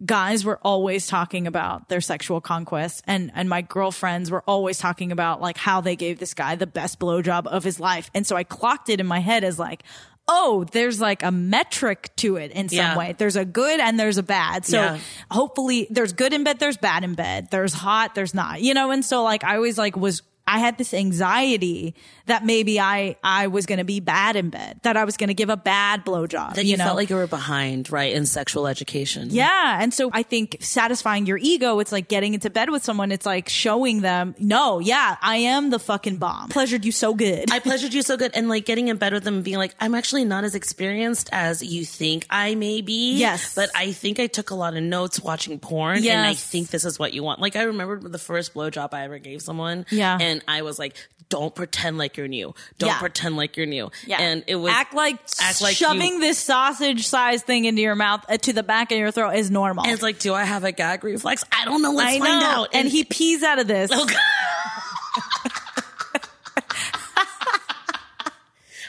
[0.04, 5.12] guys were always talking about their sexual conquests and and my girlfriends were always talking
[5.12, 8.10] about like how they gave this guy the best blowjob of his life.
[8.14, 9.84] And so I clocked it in my head as like
[10.28, 12.98] Oh, there's like a metric to it in some Yeah.
[12.98, 13.14] way.
[13.18, 14.66] There's a good and there's a bad.
[14.66, 14.98] So Yeah.
[15.30, 17.50] hopefully there's good in bed, there's bad in bed.
[17.52, 18.62] There's hot, there's not.
[18.62, 22.80] You know, and so like I always like was I had this anxiety that maybe
[22.80, 25.50] I, I was going to be bad in bed, that I was going to give
[25.50, 26.56] a bad blowjob.
[26.56, 26.86] That you, know?
[26.86, 29.30] felt like you were behind, right, in sexual education.
[29.32, 29.78] Yeah.
[29.82, 33.12] And so I think satisfying your ego, it's like getting into bed with someone.
[33.12, 36.50] It's like showing them, no, yeah, I am the fucking bomb.
[36.50, 37.52] Pleasured you so good.
[37.52, 38.32] I pleasured you so good.
[38.34, 41.30] And like getting in bed with them and being like, I'm actually not as experienced
[41.32, 43.16] as you think I may be.
[43.18, 43.56] Yes.
[43.56, 46.06] But I think I took a lot of notes watching porn.
[46.06, 47.40] And I think this is what you want.
[47.40, 49.86] Like I remember the first blowjob I ever gave someone.
[49.90, 50.18] Yeah.
[50.20, 50.96] And I was like,
[51.30, 52.54] don't pretend like you're new.
[52.78, 53.00] Don't Yeah.
[53.00, 53.90] pretend like you're new.
[54.06, 54.22] Yeah.
[54.22, 57.96] And it was act like act like shoving you- this sausage sized thing into your
[57.96, 59.84] mouth uh, to the back of your throat is normal.
[59.84, 61.44] And it's like, do I have a gag reflex?
[61.52, 61.92] I don't know.
[61.94, 62.46] Let's I find know.
[62.48, 62.70] out.
[62.74, 63.90] And, he pees out of this.
[63.92, 64.18] Oh, God.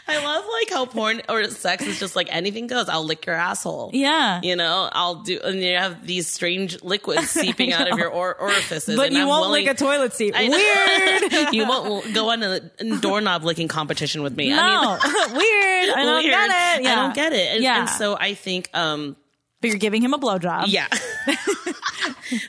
[0.06, 2.88] I love like how porn or sex is just like anything goes.
[2.90, 3.90] I'll lick your asshole.
[3.94, 4.40] Yeah.
[4.42, 8.34] You know, I'll do, and you have these strange liquids seeping out of your or-
[8.34, 8.96] orifices.
[8.96, 10.34] But and you I'm won't willing- lick a toilet seat.
[10.36, 11.32] Weird.
[11.54, 12.60] you won't go on a
[13.00, 14.50] doorknob licking competition with me.
[14.50, 14.56] no.
[14.60, 15.96] I mean, Weird.
[15.96, 16.32] I don't weird.
[16.34, 16.50] get
[16.80, 16.84] it.
[16.84, 16.92] Yeah.
[16.92, 17.54] I don't get it.
[17.54, 17.80] And, yeah.
[17.80, 19.16] and so I think, um,
[19.62, 20.64] but you're giving him a blowjob.
[20.68, 20.88] yeah.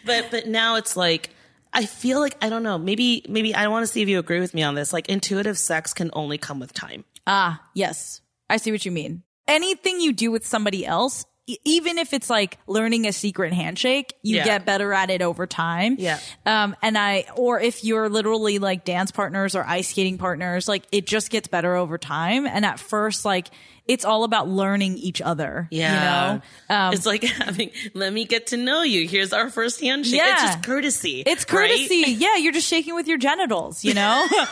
[0.05, 1.29] but but now it's like
[1.73, 2.77] I feel like I don't know.
[2.77, 4.93] Maybe maybe I want to see if you agree with me on this.
[4.93, 7.03] Like intuitive sex can only come with time.
[7.28, 8.21] Ah, yes.
[8.49, 9.23] I see what you mean.
[9.47, 11.26] Anything you do with somebody else,
[11.63, 14.45] even if it's like learning a secret handshake, you Yeah.
[14.45, 15.95] get better at it over time.
[15.99, 16.19] Yeah.
[16.45, 20.83] Um, and I, or if you're literally like dance partners or ice skating partners, like
[20.91, 22.47] it just gets better over time.
[22.47, 23.49] And at first, like
[23.87, 25.67] it's all about learning each other.
[25.69, 25.93] Yeah.
[26.33, 26.39] You
[26.69, 26.75] know?
[26.75, 29.07] Um, it's like having let me get to know you.
[29.07, 30.13] Here's our first handshake.
[30.23, 30.47] It's Yeah.
[30.47, 31.21] just courtesy.
[31.27, 31.69] It's right?
[31.69, 32.05] courtesy.
[32.17, 34.25] Yeah, you're just shaking with your genitals, you know?
[34.31, 34.47] but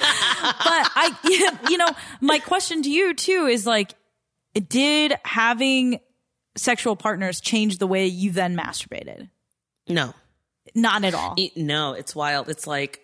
[0.95, 1.89] I, you know,
[2.21, 3.95] my question to you too is like,
[4.69, 5.99] did having
[6.55, 9.29] sexual partners change the way you then masturbated?
[9.87, 10.13] No.
[10.75, 11.33] Not at all.
[11.37, 12.49] E- No, it's wild.
[12.49, 12.99] It's like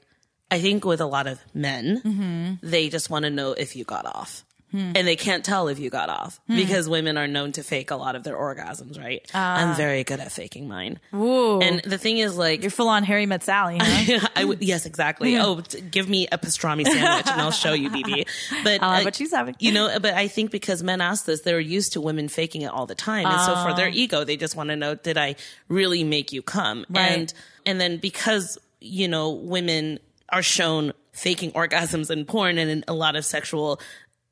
[0.51, 2.67] I think with a lot of men, Mm-hmm.
[2.67, 4.43] they just want to know if you got off.
[4.71, 4.91] Hmm.
[4.95, 7.95] And they can't tell if you got off because women are known to fake a
[7.95, 9.21] lot of their orgasms, right?
[9.33, 10.99] I'm very good at faking mine.
[11.11, 11.17] Ah.
[11.17, 11.59] Ooh.
[11.59, 14.27] And the thing is, like, you're full on Harry Met Sally, huh?
[14.35, 15.37] I would, yes, exactly.
[15.37, 18.27] Oh, t- give me a pastrami sandwich and I'll show you, BB.
[18.63, 19.55] But I'll uh, what she's having.
[19.59, 22.71] You know, but I think because men ask this, they're used to women faking it
[22.71, 23.73] all the time, and so for Ah.
[23.73, 25.35] their ego, they just want to know, did I
[25.67, 26.85] really make you come?
[26.89, 27.11] Right.
[27.11, 27.33] And
[27.65, 29.99] and then because you know women
[30.29, 33.79] are shown faking orgasms in porn and in a lot of sexual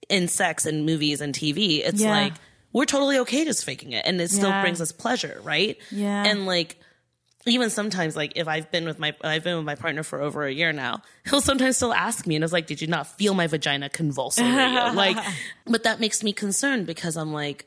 [0.10, 2.12] in sex and movies and TV, it's Yeah.
[2.12, 2.34] like
[2.74, 4.62] we're totally okay just faking it, and it still Yeah.
[4.62, 5.78] brings us pleasure, right?
[5.92, 6.24] Yeah.
[6.26, 6.78] and like
[7.46, 10.46] even sometimes like if I've been with my I've been with my partner for over
[10.46, 13.08] a year now, he'll sometimes still ask me and I was like, did you not
[13.08, 13.90] feel my vagina
[14.44, 14.44] you?
[14.96, 15.18] Like
[15.66, 17.66] but that makes me concerned because I'm like,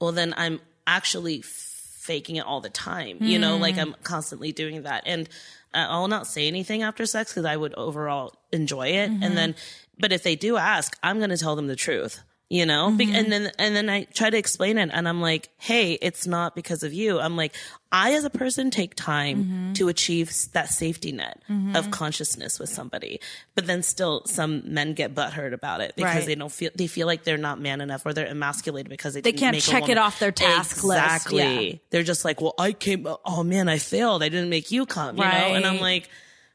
[0.00, 3.18] well then I'm actually faking it all the time.
[3.22, 5.04] You know, like I'm constantly doing that.
[5.06, 5.28] And
[5.74, 9.10] uh, I'll not say anything after sex because I would overall enjoy it.
[9.10, 9.54] And then
[9.98, 12.20] but if they do ask, I'm gonna tell them the truth.
[12.48, 13.14] You know, Be- mm-hmm.
[13.16, 16.54] and then and then I try to explain it, and I'm like, "Hey, it's not
[16.54, 17.56] because of you." I'm like,
[17.90, 19.72] I as a person take time mm-hmm.
[19.72, 21.90] to achieve that safety net of mm-hmm.
[21.90, 23.20] consciousness with somebody,
[23.56, 26.26] but then still some men get butthurt about it because Right.
[26.26, 29.22] they don't feel they feel like they're not man enough or they're emasculated because they
[29.22, 31.02] They can't check it off their task list.
[31.02, 31.70] Exactly.
[31.70, 31.76] Yeah.
[31.90, 33.08] They're just like, well, I came.
[33.24, 34.22] Oh man, I failed.
[34.22, 35.16] I didn't make you come.
[35.16, 36.08] You know, and I'm like.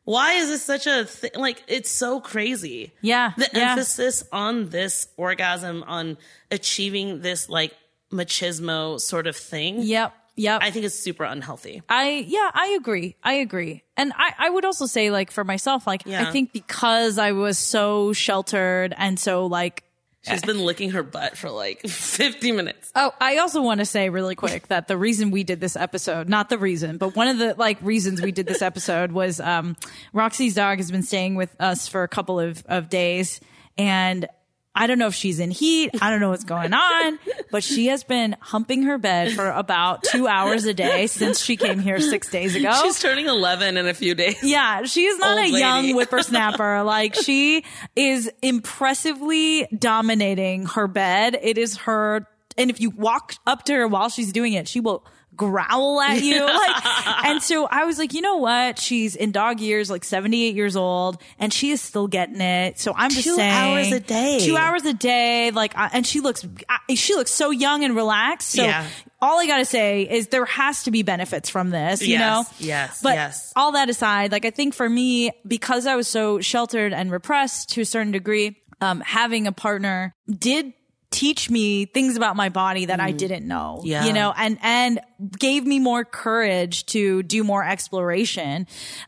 [0.04, 1.32] Why is this such a thing?
[1.36, 2.92] Like, it's so crazy.
[3.02, 3.72] Yeah, The yeah.
[3.72, 6.18] emphasis on this orgasm, on
[6.50, 7.74] achieving this like
[8.12, 9.82] machismo sort of thing.
[9.82, 10.14] Yep.
[10.38, 10.62] Yep.
[10.64, 11.82] I think it's super unhealthy.
[11.90, 13.16] I yeah, I agree.
[13.22, 13.84] I agree.
[13.98, 16.28] And I, I would also say like for myself, like Yeah.
[16.28, 19.84] I think because I was so sheltered and so like
[20.24, 22.92] She's been licking her butt for like 50 minutes.
[22.96, 26.30] Oh, I also want to say really quick that the reason we did this episode,
[26.30, 29.76] not the reason, but one of the like reasons we did this episode was um
[30.14, 33.40] Roxy's dog has been staying with us for a couple of, of days
[33.78, 34.28] and
[34.74, 35.92] I don't know if she's in heat.
[36.02, 37.20] I don't know what's going on,
[37.52, 41.58] but she has been humping her bed for about two hours a day since she
[41.58, 42.72] came here six days ago.
[42.82, 44.42] She's turning 11 in a few days.
[44.42, 45.58] Yeah, she is not Old a lady.
[45.60, 46.84] young whippersnapper.
[46.84, 47.66] like she
[47.98, 51.38] is impressively dominating her bed.
[51.42, 52.26] It is her,
[52.58, 55.06] and if you walk up to her while she's doing it, she will
[55.42, 56.46] growl at you.
[56.46, 56.86] Like,
[57.26, 58.78] and so I was like, you know what?
[58.78, 62.80] She's in dog years, like 78 years old, and she is still getting it.
[62.80, 64.40] So I'm just Two saying, hours a day.
[64.42, 65.50] two hours a day.
[65.52, 68.50] Like, I- and she looks, I- she looks so young and relaxed.
[68.52, 68.86] So Yeah.
[69.22, 72.46] all I gotta say is there has to be benefits from this, you Yes, know?
[72.60, 73.52] yes, But yes.
[73.56, 77.70] all that aside, like I think for me, because I was so sheltered and repressed
[77.70, 80.74] to a certain degree, um, having a partner did
[81.12, 83.82] teach me things about my body that I didn't know.
[83.84, 83.86] Mm.
[83.86, 84.06] Yeah.
[84.06, 85.00] You know, and and
[85.38, 88.66] gave me more courage to do more exploration.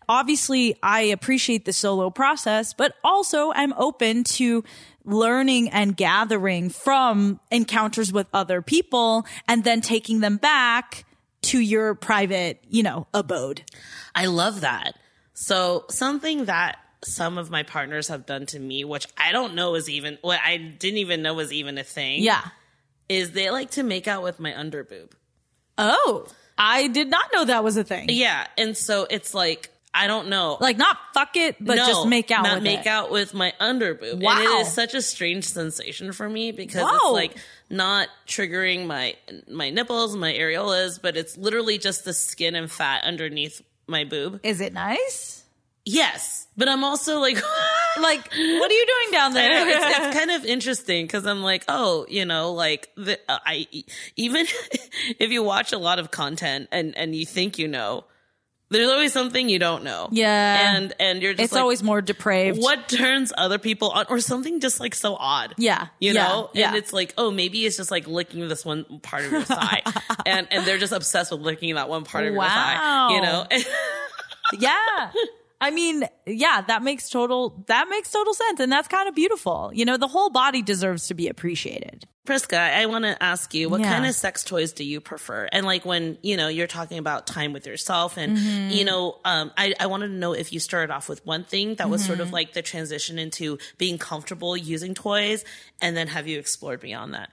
[0.07, 4.63] Obviously, I appreciate the solo process, but also I'm open to
[5.05, 11.05] learning and gathering from encounters with other people and then taking them back
[11.41, 13.63] to your private, you know, abode.
[14.15, 14.95] I love that.
[15.33, 19.75] So something that some of my partners have done to me, which I don't know
[19.75, 22.23] is even what I didn't even know was even a thing.
[22.23, 22.43] Yeah.
[23.09, 25.11] Is they like to make out with my underboob.
[25.77, 26.27] Oh,
[26.57, 28.07] I did not know that was a thing.
[28.09, 28.47] Yeah.
[28.57, 30.57] And so it's like I don't know.
[30.59, 32.87] Like not fuck it, but no, just make out not with make it.
[32.87, 34.21] out with my underboob.
[34.21, 34.31] Wow.
[34.31, 36.95] And it is such a strange sensation for me because Whoa.
[36.95, 37.37] it's like
[37.69, 39.15] not triggering my
[39.47, 44.39] my nipples, my areolas, but it's literally just the skin and fat underneath my boob.
[44.43, 45.42] Is it nice?
[45.85, 47.37] Yes, but I'm also like
[48.01, 49.67] Like, what are you doing down there?
[49.67, 53.67] it's, it's kind of interesting because I'm like, oh, you know, like the, uh, I
[54.15, 54.47] even
[55.19, 58.05] if you watch a lot of content and and you think you know,
[58.69, 60.09] there's always something you don't know.
[60.11, 60.75] Yeah.
[60.75, 62.59] and and you're just it's like, always more depraved.
[62.59, 65.53] what turns other people on or something just like so odd.
[65.59, 66.49] Yeah, You yeah, know?
[66.55, 66.69] yeah.
[66.69, 69.83] And it's like, oh, maybe it's just like licking this one part of your thigh.
[70.25, 73.09] and and they're just obsessed with licking that one part of your thigh.
[73.13, 73.45] You know?
[74.57, 75.11] yeah.
[75.63, 79.71] I mean, yeah, that makes total that makes total sense and that's kind of beautiful.
[79.73, 82.05] You know, the whole body deserves to be appreciated.
[82.25, 83.91] Priska, I want to ask you, what Yeah.
[83.91, 85.49] kind of sex toys do you prefer?
[85.51, 88.69] And like when, you know, you're talking about time with yourself and, Mm-hmm.
[88.69, 91.75] you know, um, I, I wanted to know if you started off with one thing
[91.75, 92.27] that was sort Mm-hmm.
[92.27, 95.43] of like the transition into being comfortable using toys.
[95.81, 97.29] And then have you explored beyond that?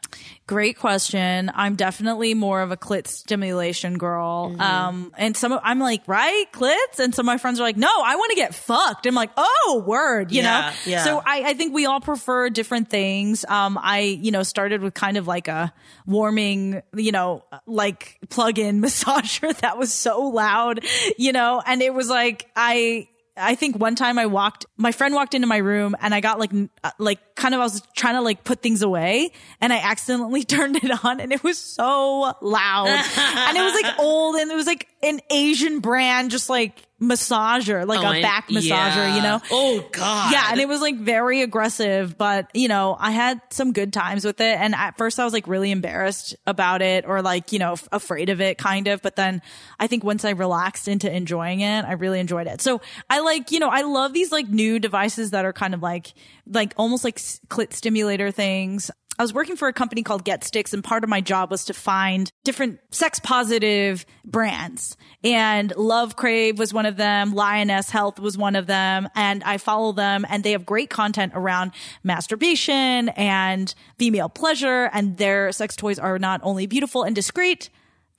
[0.48, 1.52] Great question.
[1.54, 4.50] I'm definitely more of a clit stimulation girl.
[4.50, 4.60] Mm-hmm.
[4.60, 6.98] Um, and some of, I'm like, right, clits?
[6.98, 9.06] And some of my friends are like, no, I want to get fucked.
[9.06, 10.72] I'm like, oh, word, you Yeah, know?
[10.84, 11.04] yeah.
[11.04, 13.44] So I, I think we all prefer different things.
[13.48, 15.72] Um, I, you know, started with kind of like a
[16.06, 20.84] warming, you know, like plug-in massager that was so loud,
[21.18, 25.14] you know, and it was like, I, I think one time I walked, my friend
[25.14, 26.52] walked into my room and I got like,
[26.84, 30.44] uh, like kind of, I was trying to like put things away and I accidentally
[30.44, 32.88] turned it on and it was so loud.
[32.88, 37.86] And it was like old and it was like an Asian brand, just like massager,
[37.86, 39.16] like Oh, a back massager, yeah.
[39.16, 39.40] you know?
[39.50, 40.32] Oh, God.
[40.32, 44.24] Yeah, and it was like very aggressive, but you know, I had some good times
[44.24, 44.58] with it.
[44.58, 47.88] And at first I was like really embarrassed about it or like, you know, f-
[47.92, 49.02] afraid of it kind of.
[49.02, 49.40] But then
[49.78, 52.60] I think once I relaxed into enjoying it, I really enjoyed it.
[52.60, 55.82] So I like, you know, I love these like new devices that are kind of
[55.82, 56.12] like,
[56.46, 58.90] like almost like clit stimulator things.
[59.20, 61.66] I was working for a company called Get Sticks, and part of my job was
[61.66, 64.96] to find different sex positive brands.
[65.22, 67.34] And Love Crave was one of them.
[67.34, 69.10] Lioness Health was one of them.
[69.14, 74.88] And I follow them, and they have great content around masturbation and female pleasure.
[74.90, 77.68] And their sex toys are not only beautiful and discreet,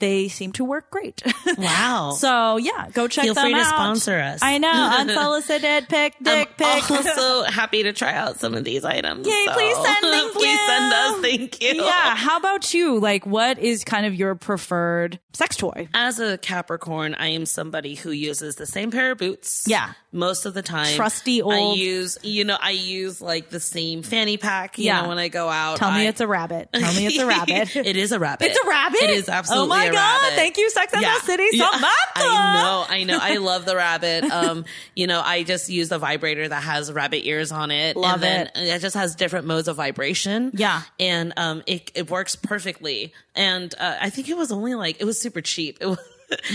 [0.02, 1.24] they seem to work great.
[1.58, 2.12] Wow.
[2.18, 3.48] so yeah, go check Feel them out.
[3.50, 4.40] Feel free to sponsor us.
[4.42, 6.90] I know unsolicited pick dick I'm pic.
[6.92, 9.28] also happy to try out some of these items.
[9.28, 10.68] Yay, so- please send, thank please you.
[10.68, 11.22] send us.
[11.22, 11.84] Thank you.
[11.84, 12.16] Yeah.
[12.16, 13.00] How about you?
[13.00, 15.90] Like, what is kind of your preferred sex toy?
[15.94, 19.66] As a Capricorn, I am somebody who uses the same pair of boots.
[19.68, 19.94] Yeah.
[20.14, 20.94] Most of the time.
[20.96, 21.54] Trusty old.
[21.54, 25.02] I use, you know, I use like the same fanny pack, you Yeah.
[25.02, 25.78] know, when I go out.
[25.78, 26.70] Tell me it's a rabbit.
[26.74, 27.76] Tell me it's a rabbit.
[27.76, 28.48] it is a rabbit.
[28.48, 29.02] It's a rabbit.
[29.04, 30.22] It is absolutely Oh my a god!
[30.22, 30.36] rabbit.
[30.36, 31.18] Thank you, Sex and Yeah.
[31.20, 31.66] the City, Yeah.
[31.72, 31.90] Samantha.
[32.16, 33.20] I know, I know.
[33.22, 34.24] I love the rabbit.
[34.26, 34.66] Um,
[34.96, 37.96] you know, I just use the vibrator that has rabbit ears on it.
[37.98, 40.52] Love and then it just has different modes of vibration.
[40.54, 40.82] Yeah.
[41.00, 43.14] And um it it works perfectly.
[43.36, 45.80] And uh, I think it was only like it was super cheap.
[45.82, 45.98] It was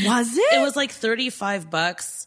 [0.06, 0.54] Was it?
[0.54, 2.25] it was like 35 bucks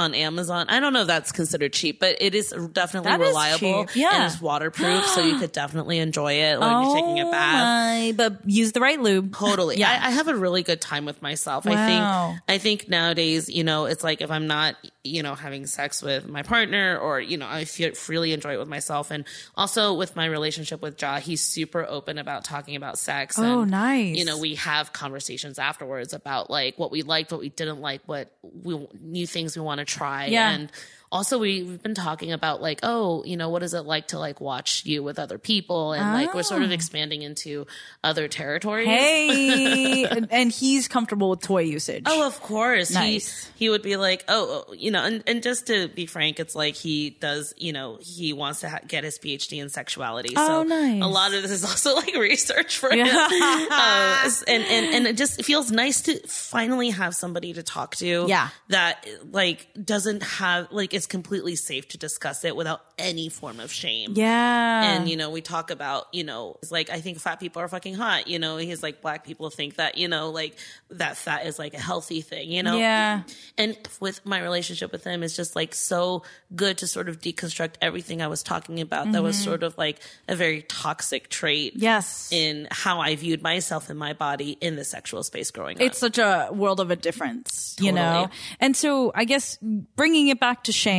[0.00, 0.66] on Amazon.
[0.68, 3.86] I don't know if that's considered cheap, but it is definitely That is reliable.
[3.86, 3.96] cheap.
[3.96, 4.08] Yeah.
[4.12, 7.64] And it's waterproof, so you could definitely enjoy it when you're taking a Oh bath.
[7.64, 8.12] my!
[8.16, 9.34] But use the right lube.
[9.36, 9.78] Totally.
[9.78, 9.90] Yeah.
[9.90, 11.64] I, I have a really good time with myself.
[11.64, 11.72] Wow.
[11.72, 15.66] I think I think nowadays, you know, it's like if I'm not, you know, having
[15.66, 19.10] sex with my partner or, you know, I feel freely enjoy it with myself.
[19.10, 19.24] And
[19.54, 23.38] also with my relationship with Ja, he's super open about talking about sex.
[23.38, 24.16] Oh, and, nice.
[24.16, 28.02] You know, we have conversations afterwards about like what we liked, what we didn't like,
[28.04, 30.26] what we new things we want to try.
[30.26, 30.50] Yeah.
[30.50, 30.70] And
[31.12, 34.18] also we, we've been talking about like, oh, you know, what is it like to
[34.18, 35.92] like watch you with other people?
[35.92, 36.42] And like we're Oh.
[36.42, 37.66] sort of expanding into
[38.04, 38.86] other territories.
[38.86, 42.04] Hey, and, and he's comfortable with toy usage.
[42.06, 42.92] Oh, of course.
[42.92, 43.46] Nice.
[43.56, 46.40] He he would be like, oh, oh, you know, and, and just to be frank,
[46.40, 50.34] it's like he does, you know, he wants to ha- get his PhD in sexuality.
[50.36, 51.02] Oh, so nice.
[51.02, 53.06] a lot of this is also like research for him.
[53.70, 58.26] uh, and, and, and it just feels nice to finally have somebody to talk to.
[58.28, 58.48] Yeah.
[58.68, 63.72] That like doesn't have, like, is completely safe to discuss it without any form of
[63.72, 64.12] shame.
[64.14, 64.82] Yeah.
[64.92, 67.68] And, you know, we talk about, you know, it's like, I think fat people are
[67.68, 68.28] fucking hot.
[68.28, 70.56] You know, he's like, black people think that, you know, like
[70.90, 72.76] that fat is like a healthy thing, you know?
[72.76, 73.22] Yeah.
[73.56, 76.22] And with my relationship with him, it's just like so
[76.54, 79.44] good to sort of deconstruct everything I was talking about that was Mm-hmm.
[79.44, 81.74] sort of like a very toxic trait.
[81.76, 82.30] Yes.
[82.30, 85.82] In how I viewed myself and my body in the sexual space growing up.
[85.82, 88.28] it's such a world of a difference, you know?
[88.58, 89.56] And so I guess
[89.96, 90.89] bringing it back to shame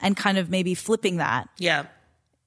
[0.00, 1.84] and kind of maybe flipping that, yeah.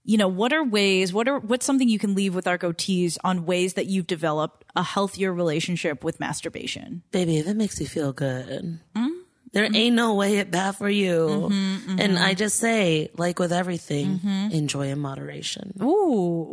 [0.04, 3.18] you know, what are ways, what are, what's something you can leave with our goatees
[3.24, 7.02] on ways that you've developed a healthier relationship with masturbation?
[7.12, 9.08] Baby, if it makes you feel good, Mm-hmm.
[9.54, 11.50] there ain't no way it bad for you.
[11.98, 14.52] And I just say, like with everything, Mm-hmm.
[14.52, 15.74] enjoy in moderation.
[15.82, 15.86] Ooh,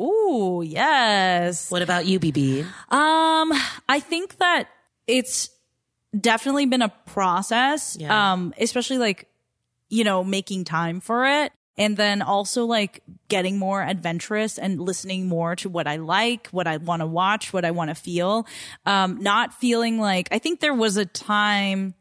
[0.07, 1.69] ooh, yes.
[1.71, 2.63] What about you, BB?
[2.93, 3.53] Um,
[3.89, 4.69] I think that
[5.09, 5.51] it's
[6.19, 7.97] definitely been a process.
[7.99, 8.33] Yeah.
[8.35, 9.27] Um, especially like,
[9.93, 11.53] you know, making time for it.
[11.77, 16.67] And then also like getting more adventurous and listening more to what I like, what
[16.67, 18.47] I want to watch, what I want to feel.
[18.87, 21.93] Um, not feeling like, I think there was a time,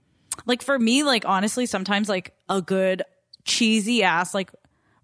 [0.46, 3.04] like for me, like honestly, sometimes like a good
[3.44, 4.52] cheesy ass, like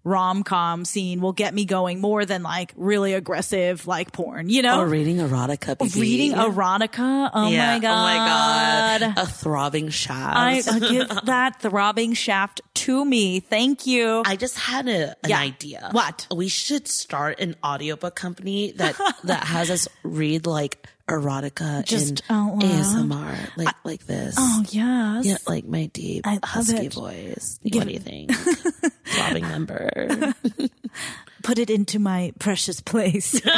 [0.08, 4.62] rom com scene will get me going more than like really aggressive, like porn, you
[4.62, 4.80] know?
[4.80, 6.00] Or reading erotica, BB.
[6.00, 7.30] reading erotica.
[7.34, 7.72] Oh Yeah.
[7.72, 9.02] Oh my god!
[9.02, 9.18] Oh my god!
[9.18, 10.36] A throbbing shaft.
[10.36, 13.40] I, I give that throbbing shaft to me.
[13.40, 14.22] Thank you.
[14.24, 15.38] I just had a, an Yeah.
[15.40, 15.88] idea.
[15.92, 16.26] What?
[16.34, 22.52] We should start an audiobook company that that has us read like erotica Just out
[22.52, 22.62] oh, loud?
[22.62, 24.34] ASMR, like like this.
[24.38, 25.24] oh yes.
[25.26, 26.94] Yeah, like my deep I husky it.
[26.94, 27.58] voice.
[27.64, 28.32] Give- what do you think?
[29.06, 30.34] Throbbing number.
[31.42, 33.40] Put it into my precious place.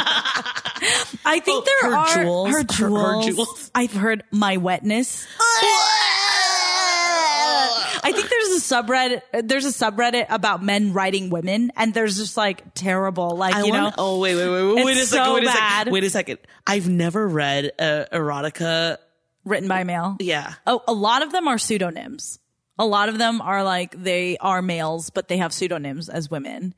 [1.25, 2.49] I think Oh, there her are jewels.
[2.49, 3.25] her Her- her jewels.
[3.25, 3.71] jewels.
[3.75, 5.25] I've heard my wetness.
[8.03, 9.21] I think there's a subreddit.
[9.47, 13.71] There's a subreddit about men writing women, and there's just like terrible, like I you
[13.71, 13.91] know.
[13.97, 15.25] Oh wait, wait, wait, wait, wait a It's second.
[15.25, 15.77] so wait a bad.
[15.79, 15.93] second.
[15.93, 16.39] Wait a second.
[16.67, 18.97] I've never read uh, erotica.
[19.45, 20.17] written by male.
[20.19, 20.53] Yeah.
[20.67, 22.39] Oh, a lot of them are pseudonyms.
[22.79, 26.73] A lot of them are like they are males, but they have pseudonyms as women.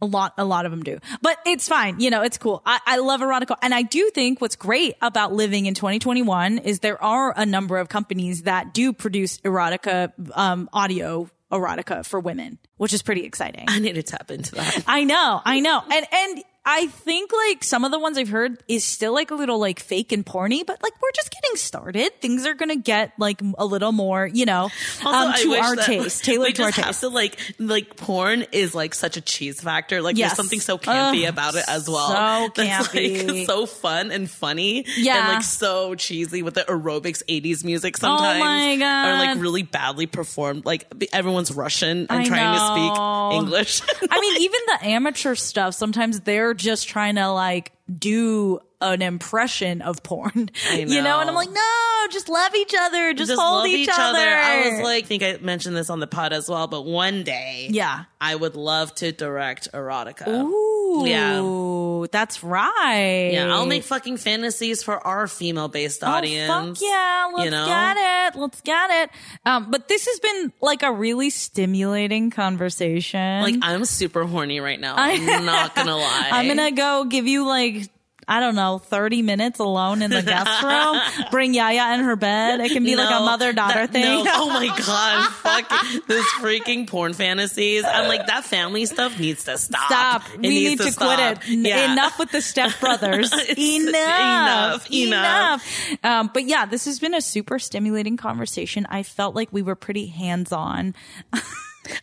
[0.00, 1.98] A lot, a lot of them do, but it's fine.
[1.98, 2.62] You know, it's cool.
[2.64, 3.56] I, I love erotica.
[3.62, 7.78] And I do think what's great about living in 2021 is there are a number
[7.78, 13.64] of companies that do produce erotica, um, audio erotica for women, which is pretty exciting.
[13.68, 14.84] I need to tap into that.
[14.86, 15.82] I know, I know.
[15.90, 19.34] And, and I think like some of the ones I've heard is still like a
[19.34, 22.20] little like fake and porny, but like we're just getting started.
[22.20, 24.68] Things are going to get like a little more, you know,
[25.02, 27.00] Also, um, to our taste, we tailored to our taste.
[27.00, 30.02] to like like porn is like such a cheese factor.
[30.02, 30.30] Like Yes.
[30.32, 32.08] there's something so campy Ugh, about it as well.
[32.08, 33.26] so That's campy.
[33.26, 34.84] like so fun and funny.
[34.98, 35.16] Yeah.
[35.24, 38.42] and like so cheesy with the aerobics '80s music sometimes.
[38.42, 39.08] Oh my God.
[39.08, 40.66] Or like really badly performed.
[40.66, 42.58] Like everyone's Russian and I trying know.
[42.58, 43.82] to speak English.
[44.10, 49.82] I mean, even the amateur stuff, sometimes they're just trying to like do an impression
[49.82, 51.20] of porn, I you know?
[51.20, 53.12] And I'm like, no, just love each other.
[53.14, 54.18] Just, hold love each, other.
[54.18, 57.24] I was like, I think I mentioned this on the pod as well, but one
[57.24, 58.04] day, Yeah.
[58.20, 60.28] I would love to direct erotica.
[60.28, 62.06] Ooh, Yeah.
[62.10, 63.30] that's right.
[63.32, 66.50] Yeah, I'll make fucking fantasies for our female based audience.
[66.52, 67.66] Oh, fuck yeah, let's you know?
[67.66, 68.38] get it.
[68.38, 69.10] Let's get it.
[69.44, 73.42] Um, but this has been like a really stimulating conversation.
[73.42, 74.94] Like I'm super horny right now.
[74.96, 76.28] I'm not gonna lie.
[76.32, 77.88] I'm gonna go give you like
[78.28, 80.62] I don't know, 30 minutes alone in the guest
[81.18, 81.28] room.
[81.30, 82.60] Bring Yaya in her bed.
[82.60, 84.02] It can be like a mother daughter thing.
[84.02, 84.30] no.
[84.34, 87.84] Oh my god, fuck this freaking porn fantasies.
[87.84, 89.86] I'm like that family stuff needs to stop.
[89.86, 90.22] Stop.
[90.34, 91.48] It we need to, quit it.
[91.48, 91.92] Yeah.
[91.92, 93.32] Enough with the stepbrothers.
[93.58, 94.90] Enough, enough.
[94.92, 96.04] Enough.
[96.04, 98.86] Um, but yeah, this has been a super stimulating conversation.
[98.90, 100.94] I felt like we were pretty hands on.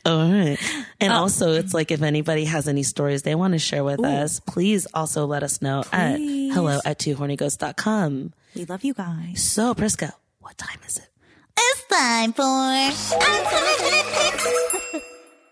[0.05, 0.57] All right.
[0.99, 4.03] And Uh, also, it's like if anybody has any stories they want to share with
[4.03, 8.33] us, please also let us know at hello at twohornygoats.com.
[8.55, 9.43] We love you guys.
[9.43, 11.09] So, Priska, what time is it?
[11.57, 15.05] It's time for unsolicited pics.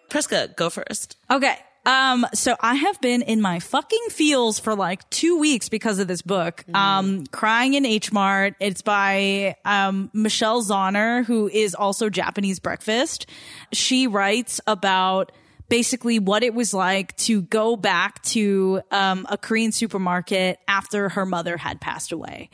[0.10, 1.18] Priska, go first.
[1.30, 1.58] Okay.
[1.86, 6.08] Um, so I have been in my fucking feels for like two weeks because of
[6.08, 6.64] this book.
[6.74, 8.56] Um, Crying in H Mart.
[8.60, 13.26] It's by, um, Michelle Zauner, who is also Japanese breakfast.
[13.74, 15.32] She writes about
[15.70, 21.26] basically what it was like to go back to um, a Korean supermarket after her
[21.26, 22.50] mother had passed away.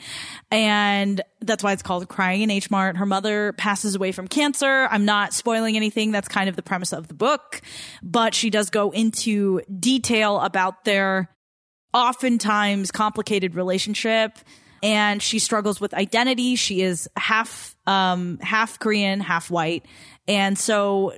[0.51, 2.97] And that's why it's called Crying in H Mart.
[2.97, 4.88] Her mother passes away from cancer.
[4.89, 6.12] I'm not spoiling anything.
[6.12, 7.62] That's kind of the premise of the book,
[8.01, 11.30] but she does go into detail about their
[11.93, 14.38] oftentimes complicated relationship
[14.82, 16.55] and she struggles with identity.
[16.55, 19.86] She is half um half Korean, half white.
[20.28, 21.14] And so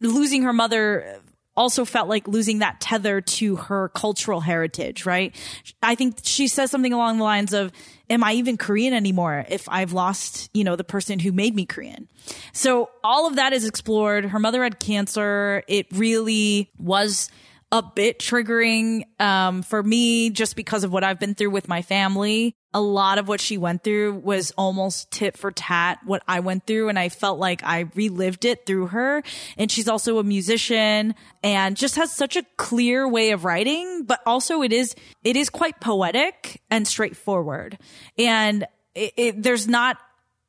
[0.00, 1.20] losing her mother
[1.56, 5.34] also felt like losing that tether to her cultural heritage, right?
[5.82, 7.72] I think she says something along the lines of,
[8.10, 11.66] am I even Korean anymore if I've lost, you know, the person who made me
[11.66, 12.08] Korean?
[12.52, 14.24] So all of that is explored.
[14.26, 15.62] Her mother had cancer.
[15.68, 17.30] It really was
[17.74, 21.82] a bit triggering um, for me just because of what I've been through with my
[21.82, 22.54] family.
[22.72, 26.68] A lot of what she went through was almost tit for tat what I went
[26.68, 26.88] through.
[26.88, 29.24] And I felt like I relived it through her.
[29.58, 34.20] And she's also a musician and just has such a clear way of writing, but
[34.24, 34.94] also it is,
[35.24, 37.76] it is quite poetic and straightforward.
[38.16, 39.96] And it, it, there's not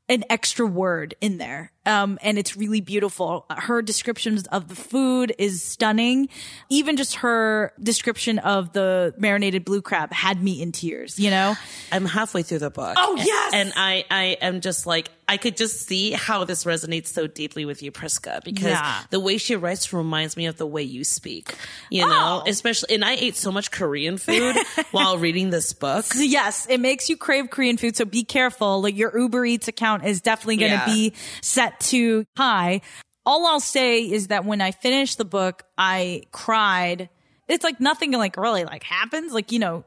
[0.09, 1.71] an extra word in there.
[1.86, 3.46] Um, and it's really beautiful.
[3.50, 6.30] Her descriptions of the food is stunning.
[6.70, 11.56] Even just her description of the marinated blue crab had me in tears, you know?
[11.92, 12.96] I'm halfway through the book.
[12.98, 13.54] Oh, yes!
[13.54, 17.66] And I, I am just like, I could just see how this resonates so deeply
[17.66, 19.02] with you, Priska, because Yeah.
[19.10, 21.56] the way she writes reminds me of the way you speak,
[21.90, 22.50] you know, Oh.
[22.50, 24.56] especially, and I ate so much Korean food
[24.92, 26.06] while reading this book.
[26.16, 27.96] Yes, it makes you crave Korean food.
[27.96, 28.82] So be careful.
[28.82, 30.86] Like your Uber Eats account is definitely going to Yeah.
[30.86, 32.82] be set to high.
[33.26, 37.10] All I'll say is that when I finished the book, I cried.
[37.47, 39.84] It's like nothing like really like happens, like, you know,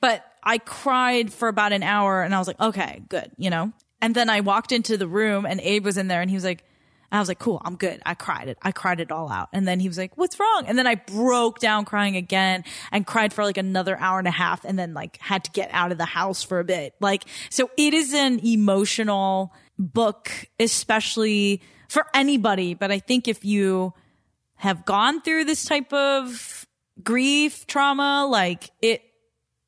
[0.00, 3.72] but I cried for about an hour and I was like, okay, good, you know?
[4.00, 6.44] And then I walked into the room and Abe was in there and he was
[6.44, 6.64] like,
[7.12, 8.00] I was like, cool, I'm good.
[8.06, 8.56] I cried it.
[8.62, 9.50] I cried it all out.
[9.52, 10.64] And then he was like, what's wrong?
[10.66, 14.32] And then I broke down crying again and cried for like another hour and a
[14.32, 16.94] half and then like had to get out of the house for a bit.
[17.00, 19.52] Like, so it is an emotional
[19.82, 22.74] book, especially for anybody.
[22.74, 23.92] But I think if you
[24.56, 26.66] have gone through this type of
[27.02, 29.02] grief, trauma, like it,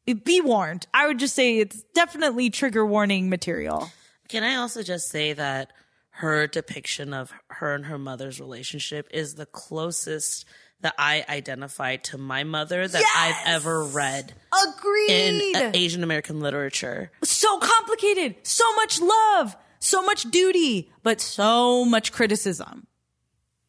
[0.07, 0.86] it be warned.
[0.95, 3.91] I would just say it's definitely trigger warning material.
[4.28, 5.73] Can I also just say that
[6.11, 10.45] her depiction of her and her mother's relationship is the closest
[10.81, 15.11] that I identify to my mother that I've ever read Agreed.
[15.11, 17.11] in uh, Asian American literature.
[17.23, 22.86] so complicated, so much love, so much duty, but so much criticism.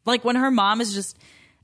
[0.04, 1.18] Like when her mom is just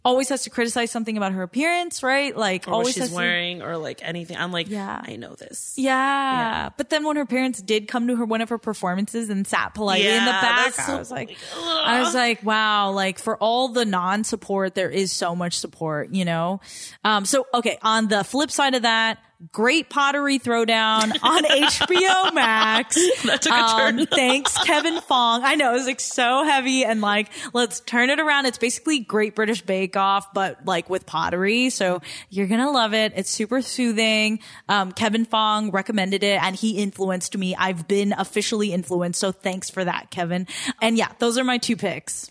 [0.05, 2.37] always has to criticize something about her appearance, right?
[2.37, 4.37] Like Or what always she's has to- wearing or like anything.
[4.37, 5.01] I'm like, Yeah.
[5.01, 5.75] I know this.
[5.77, 5.93] yeah.
[5.95, 6.69] yeah.
[6.77, 9.75] But then when her parents did come to her one of her performances and sat
[9.75, 13.37] politely in the back, that's I so- was like, I was like, wow, like for
[13.37, 16.61] all the non-support, there is so much support, you know?
[17.05, 17.79] Um, so, okay.
[17.83, 19.19] On the flip side of that,
[19.51, 22.97] great pottery throwdown on HBO Max.
[23.25, 24.07] That took a Um, turn.
[24.13, 25.43] thanks, Kevin Fong.
[25.45, 28.47] I know it was like so heavy and like, let's turn it around.
[28.47, 31.71] It's basically Great British Bake Off, but like with pottery.
[31.71, 32.01] So
[32.31, 33.13] you're going to love it.
[33.17, 34.41] It's super soothing.
[34.69, 37.55] Um, Kevin Fong recommended it and he influenced me.
[37.57, 39.21] I've been officially influenced.
[39.21, 40.47] So thanks for that, Kevin.
[40.81, 42.31] And yeah, those are my two picks.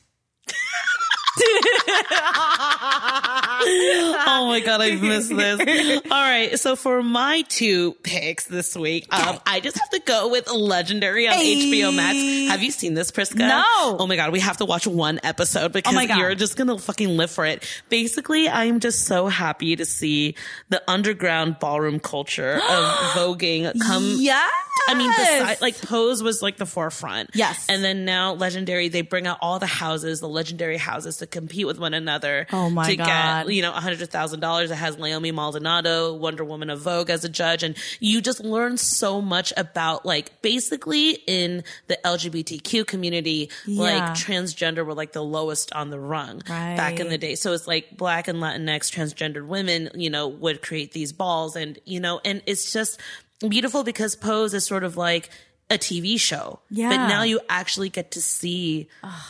[3.64, 6.02] Oh my god, I've missed this.
[6.12, 10.30] All right, so for my two picks this week, um, I just have to go
[10.30, 11.72] with Legendary on Hey.
[11.72, 12.18] HBO Max.
[12.52, 13.38] Have you seen this, Priska?
[13.38, 13.64] No.
[14.00, 16.18] Oh my god, we have to watch one episode because my God.
[16.18, 17.64] you're just gonna fucking live for it.
[17.90, 20.36] Basically, I'm just so happy to see
[20.70, 22.62] the underground ballroom culture of
[23.16, 24.16] voguing come.
[24.18, 24.48] Yeah.
[24.88, 25.12] I mean,
[25.62, 27.32] like Pose was like the forefront.
[27.34, 27.68] Yes.
[27.70, 31.66] And then now Legendary, they bring out all the houses, the legendary houses to compete
[31.66, 32.46] with one another.
[32.52, 33.46] Oh my to God.
[33.46, 34.70] get, you know, hundred thousand dollars.
[34.70, 37.64] It has Leiomy Maldonado, Wonder Woman of Vogue as a judge.
[37.64, 44.86] And you just learn so much about like basically in the LGBTQ community, like transgender
[44.86, 47.36] were like the lowest on the rung back in the day.
[47.36, 51.80] So it's like black and Latinx transgendered women, you know, would create these balls and,
[51.86, 53.00] you know, and it's just
[53.48, 55.30] beautiful because Pose is sort of like,
[55.72, 56.90] a TV show, Yeah.
[56.90, 58.90] but now you actually get to see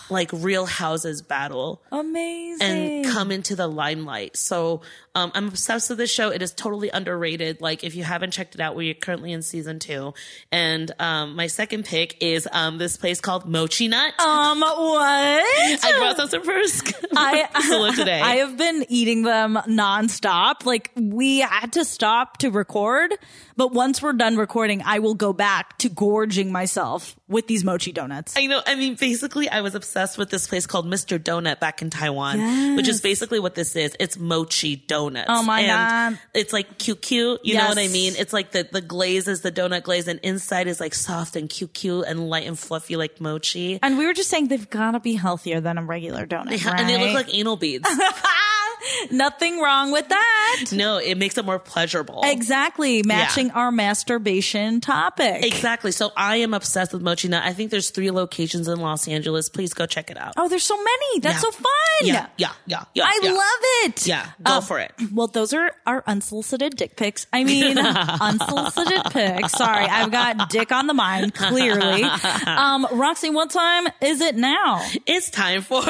[0.09, 2.61] like real houses battle Amazing.
[3.03, 4.35] and come into the limelight.
[4.35, 4.81] So
[5.13, 6.29] um, I'm obsessed with this show.
[6.29, 7.61] It is totally underrated.
[7.61, 10.13] Like if you haven't checked it out, we're currently in season two.
[10.51, 14.19] And um, my second pick is um, this place called Mochi Nut.
[14.19, 15.81] um, what?
[15.81, 16.91] Have brought some to Frisk.
[17.15, 17.47] I
[17.95, 18.19] today.
[18.21, 20.65] I have been eating them nonstop.
[20.65, 23.13] Like we had to stop to record,
[23.61, 27.91] but once we're done recording, I will go back to gorging myself with these mochi
[27.91, 28.35] donuts.
[28.35, 28.59] I know.
[28.65, 31.19] I mean, basically, I was obsessed with this place called Mr.
[31.19, 33.95] Donut back in Taiwan, which is basically what this is.
[33.99, 35.27] It's mochi donuts.
[35.29, 36.21] Oh my and God.
[36.33, 37.41] It's like cute, cute.
[37.43, 38.13] You know what I mean?
[38.17, 41.47] It's like the the glaze is the donut glaze, and inside is like soft and
[41.47, 43.77] cute, cute and light and fluffy like mochi.
[43.83, 46.79] And we were just saying they've got to be healthier than a regular donut, right?
[46.79, 47.87] And they look like anal beads.
[49.11, 50.65] Nothing wrong with that.
[50.71, 52.21] no, it makes it more pleasurable.
[52.23, 55.43] Exactly, matching our masturbation topic.
[55.45, 55.91] Exactly.
[55.91, 57.43] So I am obsessed with Mochi Nut.
[57.43, 59.49] I think there's three locations in Los Angeles.
[59.49, 60.33] Please go check it out.
[60.37, 61.19] Oh, there's so many.
[61.19, 61.39] That's Yeah.
[61.41, 61.65] so fun.
[62.03, 63.03] Yeah, yeah, yeah, yeah.
[63.05, 63.31] I yeah.
[63.31, 63.39] love
[63.85, 64.07] it.
[64.07, 64.91] Yeah, go Um, for it.
[65.11, 67.27] Well, those are our unsolicited dick pics.
[67.31, 67.77] I mean,
[68.21, 69.51] unsolicited pics.
[69.53, 72.03] Sorry, I've got dick on the mind, clearly.
[72.45, 74.81] Um, Roxy, what time is it now?
[75.05, 75.81] It's time for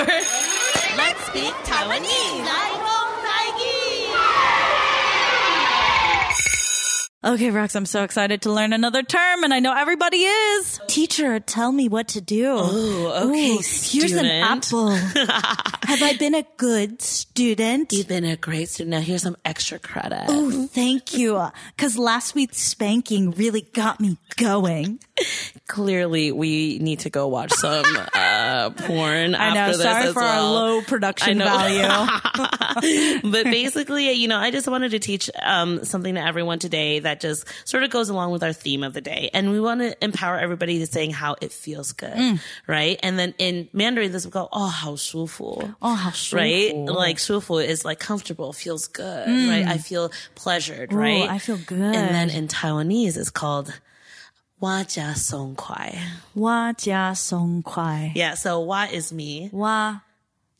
[0.97, 2.61] Let's speak Taiwanese.
[7.23, 10.81] Okay, Rox, I'm so excited to learn another term, and I know everybody is.
[10.87, 12.47] Teacher, tell me what to do.
[12.57, 14.89] Oh, okay, here's an apple.
[15.91, 17.91] Have I been a good student?
[17.91, 18.91] You've been a great student.
[18.91, 20.23] Now here's some extra credit.
[20.29, 21.45] Oh, thank you.
[21.75, 24.99] Because last week's spanking really got me going.
[25.67, 29.35] Clearly, we need to go watch some uh, porn.
[29.35, 29.59] I know.
[29.59, 31.81] after Sorry for our low production value.
[33.29, 37.19] but basically, you know, I just wanted to teach um, something to everyone today that
[37.19, 39.29] just sort of goes along with our theme of the day.
[39.33, 42.39] And we want to empower everybody to saying how it feels good, Mm.
[42.65, 42.97] right?
[43.03, 45.75] And then in Mandarin, this will go, oh, how 舒服.
[45.81, 46.75] Oh, right?
[46.75, 49.49] Like sufu is like comfortable, feels good, mm.
[49.49, 49.65] right?
[49.65, 51.27] I feel pleasured, Ooh, right?
[51.27, 51.95] Oh, I feel good.
[51.95, 53.79] And then in Taiwanese, it's called
[54.59, 55.97] Wa Jia Song Kwai.
[56.35, 58.11] Wa Jia Song Kwai.
[58.15, 59.49] Yeah, so Wa is me.
[59.51, 60.01] Wa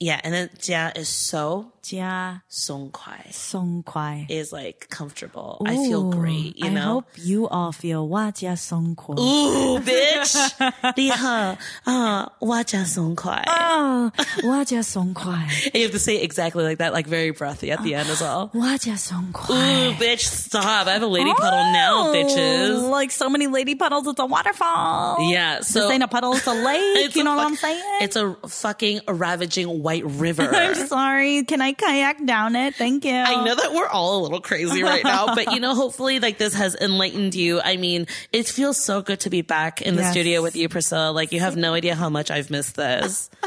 [0.00, 4.26] Yeah, and then 加 is so, 加松快松快.
[4.28, 5.62] is like comfortable.
[5.64, 6.82] I feel Ooh, great, you I know?
[7.00, 9.14] hope you all feel 哇加松快.
[9.16, 10.92] Ooh, bitch.
[10.96, 13.42] 厉害啊，哇加松快.
[13.46, 14.10] Oh,
[14.46, 15.32] 哇加松 快.
[15.72, 18.10] And you have to say it exactly like that, like very breathy at the end
[18.10, 18.50] as well.
[18.52, 19.54] 哇加松快.
[19.56, 20.86] Ooh, bitch, stop.
[20.88, 22.90] I have a lady puddle now, Oh, bitches.
[22.90, 25.30] Like so many lady puddles, it's a waterfall.
[25.30, 27.06] Yeah, so this ain't a puddle, it's a lake.
[27.06, 27.82] It's you a know what fuck- I'm saying?
[28.02, 30.43] It's a fucking ravaging white river.
[30.43, 31.43] I'm sorry.
[31.43, 32.75] Can I kayak down it?
[32.75, 33.11] Thank you.
[33.13, 36.37] I know that we're all a little crazy right now, but you know, hopefully like
[36.37, 37.59] this has enlightened you.
[37.59, 40.11] I mean, it feels so good to be back in the Yes.
[40.11, 41.11] studio with you, Priscilla.
[41.11, 43.29] Like you have no idea how much I've missed this.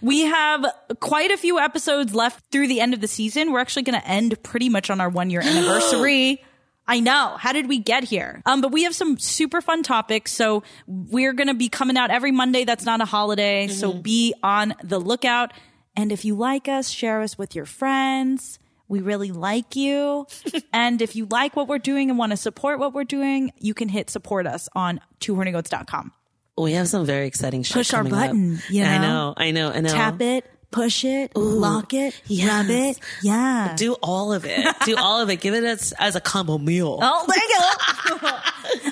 [0.00, 0.64] We have
[1.00, 3.52] quite a few episodes left through the end of the season.
[3.52, 6.42] We're actually going to end pretty much on our one year anniversary.
[6.86, 7.36] I know.
[7.38, 8.42] How did we get here?
[8.44, 10.32] Um, but we have some super fun topics.
[10.32, 12.64] So we're going to be coming out every Monday.
[12.64, 13.68] That's not a holiday.
[13.68, 15.52] So be on the lookout.
[15.96, 18.58] And if you like us, share us with your friends.
[18.88, 20.26] We really like you.
[20.72, 23.74] and if you like what we're doing and want to support what we're doing, you
[23.74, 26.12] can hit support us on twohornygoats.com.
[26.58, 28.10] We have some very exciting shit Push our up.
[28.10, 29.02] button, you I know?
[29.02, 29.88] know, I know, I know.
[29.88, 32.98] Tap it, push it, lock it, rub it.
[33.22, 33.74] Yeah.
[33.76, 34.66] Do all of it.
[34.84, 35.40] Do all of it.
[35.40, 36.98] Give it as, as a combo meal.
[37.00, 38.28] Oh, thank you.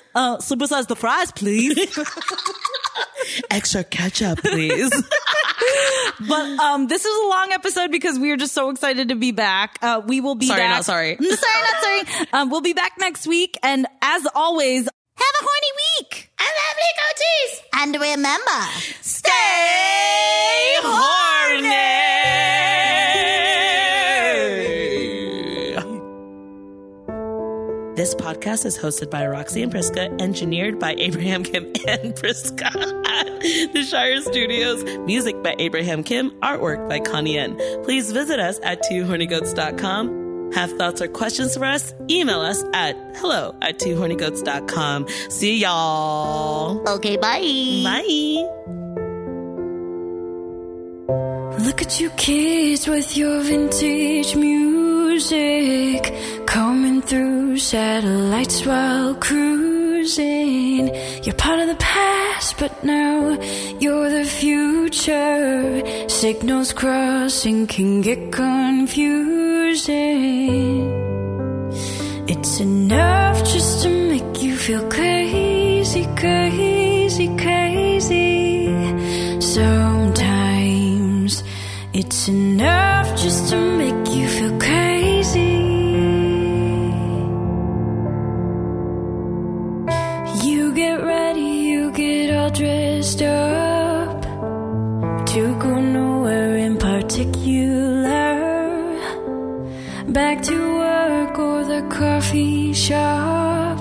[0.14, 1.76] uh, supersize the fries, please.
[3.50, 4.90] Extra ketchup, please.
[6.28, 9.30] but um, this is a long episode because we are just so excited to be
[9.32, 9.78] back.
[9.82, 10.70] Uh, we will be Sorry, back.
[10.70, 11.16] not sorry.
[11.16, 11.26] sorry,
[11.62, 12.28] not sorry.
[12.32, 14.92] Um, we'll be back next week, and as always, Have
[15.40, 15.69] a horny week.
[15.69, 15.69] And lovely
[17.00, 17.60] goatees.
[17.82, 18.60] And remember,
[19.00, 19.30] Stay
[20.82, 21.80] horny.
[27.96, 32.64] This podcast is hosted by Roxy and Priska, engineered by Abraham Kim and Priska
[33.06, 33.40] at
[33.74, 34.82] the Shire Studios.
[35.00, 37.56] Music by Abraham Kim, artwork by Connie N.
[37.84, 40.29] Please visit us at twohornygoats.com.
[40.54, 41.94] Have thoughts or questions for us?
[42.08, 45.06] Email us at hello at twohornygoats.com.
[45.28, 46.88] See y'all.
[46.88, 47.40] okay, bye.
[47.84, 48.46] Bye.
[51.64, 56.12] Look at you kids with your vintage music
[56.46, 59.69] coming through satellites while cruising.
[60.00, 63.38] You're part of the past, but now
[63.78, 66.08] you're the future.
[66.08, 69.90] Signals crossing can get confusing.
[72.26, 78.68] It's enough just to make you feel crazy, crazy, crazy.
[79.38, 81.42] Sometimes
[81.92, 84.99] it's enough just to make you feel crazy.
[92.52, 94.22] dressed up
[95.26, 98.30] to go nowhere in particular.
[100.08, 103.78] Back to work or the coffee shop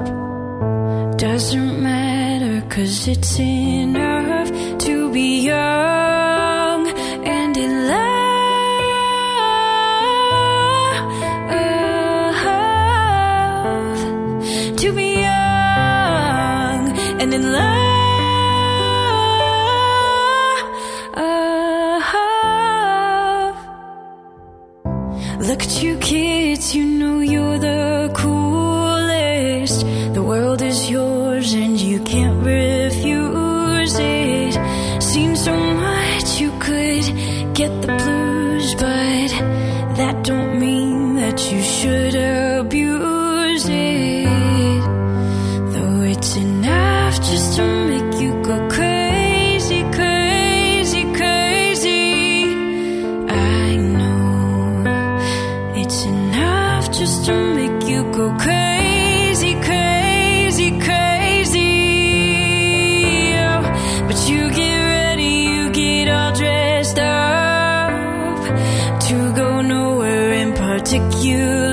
[1.17, 5.98] doesn't matter, cause it's enough to be up.
[70.89, 71.68] took you